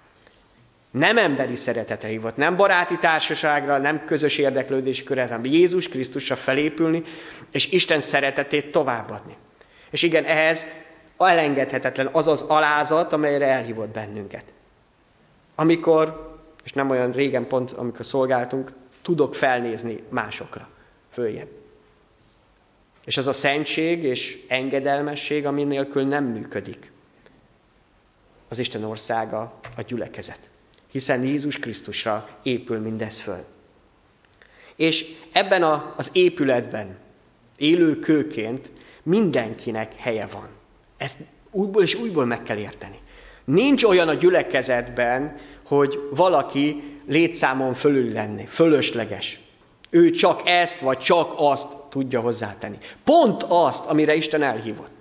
Nem 0.90 1.18
emberi 1.18 1.56
szeretetre 1.56 2.08
hívott, 2.08 2.36
nem 2.36 2.56
baráti 2.56 2.98
társaságra, 2.98 3.78
nem 3.78 4.04
közös 4.04 4.38
érdeklődési 4.38 5.02
körre, 5.02 5.22
hanem 5.22 5.44
Jézus 5.44 5.88
Krisztusra 5.88 6.36
felépülni, 6.36 7.02
és 7.50 7.70
Isten 7.70 8.00
szeretetét 8.00 8.70
továbbadni. 8.70 9.36
És 9.90 10.02
igen, 10.02 10.24
ehhez 10.24 10.66
elengedhetetlen 11.18 12.08
az 12.12 12.26
az 12.28 12.42
alázat, 12.42 13.12
amelyre 13.12 13.46
elhívott 13.46 13.90
bennünket. 13.90 14.44
Amikor, 15.54 16.36
és 16.64 16.72
nem 16.72 16.90
olyan 16.90 17.12
régen 17.12 17.46
pont, 17.46 17.72
amikor 17.72 18.04
szolgáltunk, 18.06 18.72
tudok 19.02 19.34
felnézni 19.34 19.96
másokra, 20.08 20.68
följebb. 21.12 21.55
És 23.06 23.16
az 23.16 23.26
a 23.26 23.32
szentség 23.32 24.04
és 24.04 24.38
engedelmesség, 24.48 25.46
ami 25.46 25.64
nélkül 25.64 26.02
nem 26.02 26.24
működik. 26.24 26.92
Az 28.48 28.58
Isten 28.58 28.84
országa 28.84 29.60
a 29.76 29.82
gyülekezet. 29.82 30.50
Hiszen 30.90 31.24
Jézus 31.24 31.58
Krisztusra 31.58 32.28
épül 32.42 32.78
mindez 32.78 33.20
föl. 33.20 33.44
És 34.76 35.06
ebben 35.32 35.62
a, 35.62 35.94
az 35.96 36.10
épületben 36.12 36.96
élő 37.56 37.98
kőként 37.98 38.70
mindenkinek 39.02 39.94
helye 39.96 40.26
van. 40.26 40.48
Ezt 40.96 41.16
újból 41.50 41.82
és 41.82 41.94
újból 41.94 42.24
meg 42.24 42.42
kell 42.42 42.58
érteni. 42.58 42.98
Nincs 43.44 43.84
olyan 43.84 44.08
a 44.08 44.14
gyülekezetben, 44.14 45.36
hogy 45.64 45.98
valaki 46.10 46.82
létszámon 47.08 47.74
fölül 47.74 48.12
lenni, 48.12 48.46
fölösleges. 48.46 49.40
Ő 49.90 50.10
csak 50.10 50.42
ezt 50.44 50.80
vagy 50.80 50.98
csak 50.98 51.34
azt 51.36 51.68
tudja 51.90 52.20
hozzátenni. 52.20 52.78
Pont 53.04 53.42
azt, 53.48 53.86
amire 53.86 54.14
Isten 54.14 54.42
elhívott. 54.42 54.92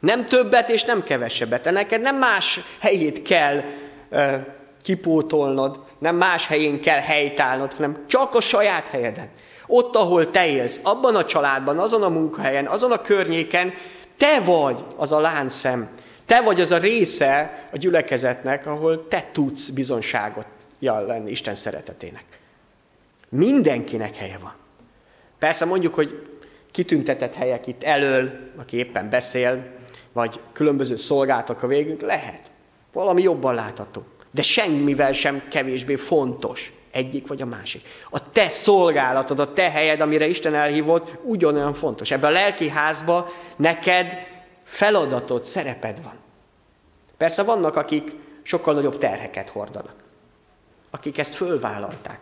Nem 0.00 0.26
többet 0.26 0.68
és 0.68 0.82
nem 0.84 1.02
kevesebbet. 1.02 1.70
Neked 1.70 2.00
nem 2.00 2.16
más 2.16 2.60
helyét 2.80 3.22
kell 3.22 3.62
uh, 4.10 4.34
kipótolnod, 4.82 5.78
nem 5.98 6.16
más 6.16 6.46
helyén 6.46 6.80
kell 6.80 7.00
helytállnod, 7.00 7.72
hanem 7.72 8.04
csak 8.06 8.34
a 8.34 8.40
saját 8.40 8.88
helyeden. 8.88 9.28
Ott, 9.66 9.96
ahol 9.96 10.30
te 10.30 10.46
élsz, 10.46 10.80
abban 10.82 11.16
a 11.16 11.24
családban, 11.24 11.78
azon 11.78 12.02
a 12.02 12.08
munkahelyen, 12.08 12.66
azon 12.66 12.92
a 12.92 13.00
környéken, 13.00 13.74
te 14.16 14.40
vagy 14.40 14.76
az 14.96 15.12
a 15.12 15.20
láncszem, 15.20 15.88
te 16.26 16.40
vagy 16.40 16.60
az 16.60 16.70
a 16.70 16.78
része 16.78 17.68
a 17.72 17.76
gyülekezetnek, 17.76 18.66
ahol 18.66 19.08
te 19.08 19.28
tudsz 19.32 19.68
bizonságot 19.68 20.46
lenni 20.80 21.30
Isten 21.30 21.54
szeretetének. 21.54 22.24
Mindenkinek 23.36 24.16
helye 24.16 24.38
van. 24.38 24.54
Persze 25.38 25.64
mondjuk, 25.64 25.94
hogy 25.94 26.26
kitüntetett 26.70 27.34
helyek 27.34 27.66
itt 27.66 27.82
elől, 27.82 28.30
aki 28.56 28.76
éppen 28.76 29.10
beszél, 29.10 29.66
vagy 30.12 30.40
különböző 30.52 30.96
szolgáltak 30.96 31.62
a 31.62 31.66
végünk, 31.66 32.00
lehet. 32.00 32.50
Valami 32.92 33.22
jobban 33.22 33.54
látható. 33.54 34.04
De 34.30 34.42
semmivel 34.42 35.12
sem 35.12 35.42
kevésbé 35.50 35.96
fontos 35.96 36.72
egyik 36.90 37.26
vagy 37.26 37.42
a 37.42 37.46
másik. 37.46 37.86
A 38.10 38.30
te 38.30 38.48
szolgálatod, 38.48 39.38
a 39.38 39.52
te 39.52 39.70
helyed, 39.70 40.00
amire 40.00 40.26
Isten 40.26 40.54
elhívott, 40.54 41.18
ugyanolyan 41.22 41.74
fontos. 41.74 42.10
Ebben 42.10 42.30
a 42.30 42.34
lelki 42.34 42.68
házba 42.68 43.32
neked 43.56 44.18
feladatod, 44.64 45.44
szereped 45.44 46.02
van. 46.02 46.14
Persze 47.16 47.42
vannak, 47.42 47.76
akik 47.76 48.14
sokkal 48.42 48.74
nagyobb 48.74 48.98
terheket 48.98 49.48
hordanak. 49.48 49.94
Akik 50.90 51.18
ezt 51.18 51.34
fölvállalták 51.34 52.20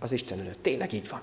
az 0.00 0.12
Isten 0.12 0.40
előtt. 0.40 0.62
Tényleg 0.62 0.92
így 0.92 1.08
van. 1.08 1.20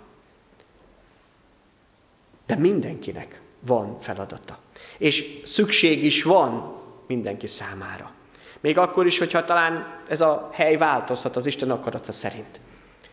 De 2.45 2.55
mindenkinek 2.55 3.41
van 3.59 4.01
feladata. 4.01 4.59
És 4.97 5.41
szükség 5.45 6.03
is 6.03 6.23
van 6.23 6.81
mindenki 7.07 7.47
számára. 7.47 8.11
Még 8.59 8.77
akkor 8.77 9.05
is, 9.05 9.17
hogyha 9.17 9.43
talán 9.43 10.01
ez 10.07 10.21
a 10.21 10.49
hely 10.53 10.77
változhat 10.77 11.35
az 11.35 11.45
Isten 11.45 11.71
akarata 11.71 12.11
szerint. 12.11 12.59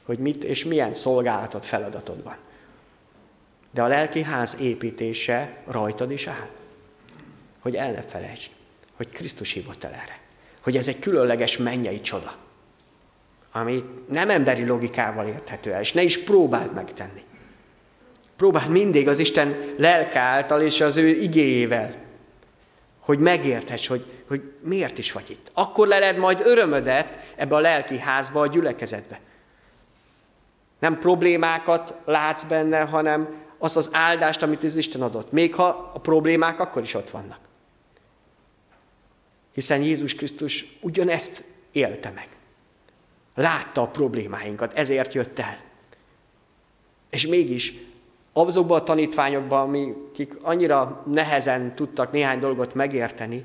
Hogy 0.04 0.18
mit 0.18 0.44
és 0.44 0.64
milyen 0.64 0.94
szolgálatot, 0.94 1.66
feladatod 1.66 2.22
van. 2.22 2.36
De 3.70 3.82
a 3.82 3.86
lelki 3.86 4.22
ház 4.22 4.56
építése 4.60 5.62
rajtad 5.66 6.10
is 6.10 6.26
áll. 6.26 6.48
Hogy 7.60 7.74
el 7.74 7.92
ne 7.92 8.02
felejtsd, 8.02 8.50
hogy 8.96 9.08
Krisztus 9.08 9.52
hívott 9.52 9.84
el 9.84 9.92
erre. 9.92 10.20
Hogy 10.60 10.76
ez 10.76 10.88
egy 10.88 10.98
különleges 10.98 11.56
mennyei 11.56 12.00
csoda. 12.00 12.36
Ami 13.52 13.84
nem 14.08 14.30
emberi 14.30 14.66
logikával 14.66 15.26
érthető 15.26 15.72
el, 15.72 15.80
és 15.80 15.92
ne 15.92 16.02
is 16.02 16.18
próbáld 16.18 16.72
megtenni. 16.72 17.22
Próbáld 18.36 18.70
mindig 18.70 19.08
az 19.08 19.18
Isten 19.18 19.74
lelke 19.76 20.18
által 20.18 20.62
és 20.62 20.80
az 20.80 20.96
ő 20.96 21.08
igéjével, 21.08 21.94
hogy 22.98 23.18
megérthess, 23.18 23.86
hogy, 23.86 24.06
hogy 24.28 24.42
miért 24.60 24.98
is 24.98 25.12
vagy 25.12 25.30
itt. 25.30 25.50
Akkor 25.54 25.88
leled 25.88 26.16
majd 26.16 26.40
örömödet 26.44 27.34
ebbe 27.36 27.54
a 27.54 27.60
lelki 27.60 27.98
házba, 27.98 28.40
a 28.40 28.46
gyülekezetbe. 28.46 29.20
Nem 30.78 30.98
problémákat 30.98 31.94
látsz 32.04 32.42
benne, 32.42 32.80
hanem 32.80 33.28
azt 33.58 33.76
az 33.76 33.88
áldást, 33.92 34.42
amit 34.42 34.64
az 34.64 34.76
Isten 34.76 35.02
adott. 35.02 35.32
Még 35.32 35.54
ha 35.54 35.90
a 35.94 35.98
problémák 35.98 36.60
akkor 36.60 36.82
is 36.82 36.94
ott 36.94 37.10
vannak. 37.10 37.38
Hiszen 39.54 39.82
Jézus 39.82 40.14
Krisztus 40.14 40.76
ugyanezt 40.80 41.44
élte 41.72 42.10
meg. 42.10 42.28
Látta 43.40 43.82
a 43.82 43.88
problémáinkat, 43.88 44.72
ezért 44.72 45.12
jött 45.12 45.38
el. 45.38 45.58
És 47.10 47.26
mégis 47.26 47.74
azokban 48.32 48.80
a 48.80 48.82
tanítványokban, 48.82 49.74
akik 50.10 50.36
annyira 50.42 51.02
nehezen 51.06 51.74
tudtak 51.74 52.12
néhány 52.12 52.38
dolgot 52.38 52.74
megérteni, 52.74 53.44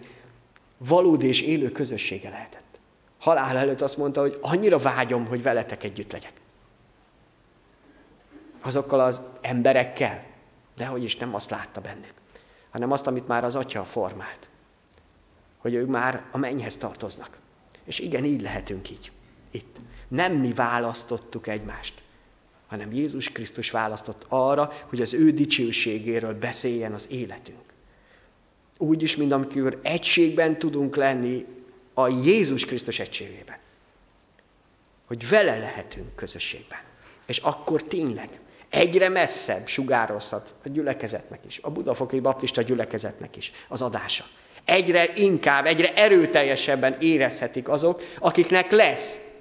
valódi 0.78 1.28
és 1.28 1.42
élő 1.42 1.72
közössége 1.72 2.30
lehetett. 2.30 2.80
Halál 3.20 3.58
előtt 3.58 3.82
azt 3.82 3.98
mondta, 3.98 4.22
hogy 4.22 4.38
annyira 4.42 4.78
vágyom, 4.78 5.26
hogy 5.26 5.44
veletek 5.44 5.84
együtt 5.84 6.12
legyek. 6.12 6.34
Azokkal 8.62 9.00
az 9.00 9.22
emberekkel, 9.42 10.24
de 10.76 10.86
hogy 10.86 11.04
is 11.04 11.16
nem 11.16 11.36
azt 11.36 11.50
látta 11.50 11.82
bennük, 11.82 12.14
hanem 12.70 12.92
azt, 12.92 13.08
amit 13.08 13.28
már 13.28 13.44
az 13.44 13.56
atya 13.56 13.84
formált. 13.84 14.50
Hogy 15.58 15.74
ők 15.74 15.88
már 15.88 16.24
a 16.32 16.38
mennyhez 16.38 16.78
tartoznak. 16.78 17.38
És 17.86 18.00
igen, 18.00 18.24
így 18.24 18.42
lehetünk 18.42 18.90
így. 18.90 19.12
Itt. 19.56 19.76
Nem 20.08 20.34
mi 20.34 20.54
választottuk 20.54 21.48
egymást, 21.48 21.94
hanem 22.68 22.92
Jézus 22.92 23.30
Krisztus 23.30 23.72
választott 23.72 24.26
arra, 24.28 24.74
hogy 24.86 25.02
az 25.02 25.14
ő 25.14 25.32
dicsőségéről 25.32 26.34
beszéljen 26.34 26.94
az 26.94 27.08
életünk. 27.12 27.64
Úgy 28.78 29.02
is, 29.02 29.16
mint 29.16 29.32
amikor 29.32 29.80
egységben 29.84 30.60
tudunk 30.60 30.96
lenni 30.96 31.46
a 31.94 32.08
Jézus 32.08 32.66
Krisztus 32.66 33.00
egységében. 33.00 33.58
Hogy 35.06 35.30
vele 35.30 35.58
lehetünk 35.58 36.16
közösségben. 36.16 36.80
És 37.28 37.38
akkor 37.38 37.84
tényleg 37.84 38.40
egyre 38.70 39.10
messzebb 39.10 39.68
sugározhat 39.68 40.56
a 40.66 40.70
gyülekezetnek 40.70 41.40
is, 41.48 41.60
a 41.62 41.70
Budafoki 41.70 42.20
Baptista 42.20 42.62
gyülekezetnek 42.62 43.38
is 43.38 43.52
az 43.68 43.82
adása. 43.82 44.26
Egyre 44.66 45.14
inkább, 45.16 45.66
egyre 45.66 45.94
erőteljesebben 45.94 46.98
érezhetik 47.00 47.70
azok, 47.70 48.02
akiknek 48.20 48.72
lesz 48.72 49.35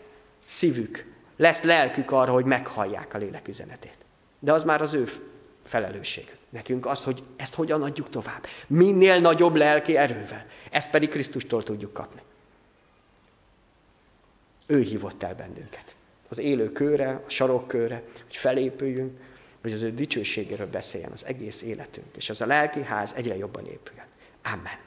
szívük 0.45 1.13
lesz 1.37 1.63
lelkük 1.63 2.11
arra, 2.11 2.33
hogy 2.33 2.45
meghallják 2.45 3.15
a 3.15 3.19
lélek 3.19 3.49
üzenetét. 3.49 3.97
De 4.39 4.53
az 4.53 4.65
már 4.65 4.83
az 4.83 4.95
ő 4.95 5.09
felelősség. 5.65 6.37
Nekünk 6.51 6.87
az, 6.87 7.05
hogy 7.05 7.23
ezt 7.37 7.55
hogyan 7.55 7.83
adjuk 7.83 8.09
tovább. 8.09 8.47
Minél 8.67 9.19
nagyobb 9.21 9.55
lelki 9.55 9.97
erővel. 9.97 10.47
Ezt 10.71 10.91
pedig 10.91 11.09
Krisztustól 11.09 11.63
tudjuk 11.63 11.93
kapni. 11.93 12.21
Ő 14.67 14.81
hívott 14.81 15.23
el 15.23 15.35
bennünket. 15.35 15.95
Az 16.29 16.39
élő 16.39 16.73
kőre, 16.73 17.23
a 17.27 17.31
sarokkőre, 17.31 18.03
hogy 18.27 18.37
felépüljünk, 18.37 19.21
hogy 19.63 19.73
az 19.73 19.83
ő 19.83 19.95
dicsőségéről 19.95 20.67
beszéljen 20.67 21.13
az 21.13 21.25
egész 21.25 21.63
életünk, 21.63 22.17
és 22.17 22.31
az 22.31 22.41
a 22.41 22.47
lelki 22.47 22.83
ház 22.83 23.13
egyre 23.17 23.37
jobban 23.37 23.67
épüljön. 23.67 24.07
Amen. 24.43 24.79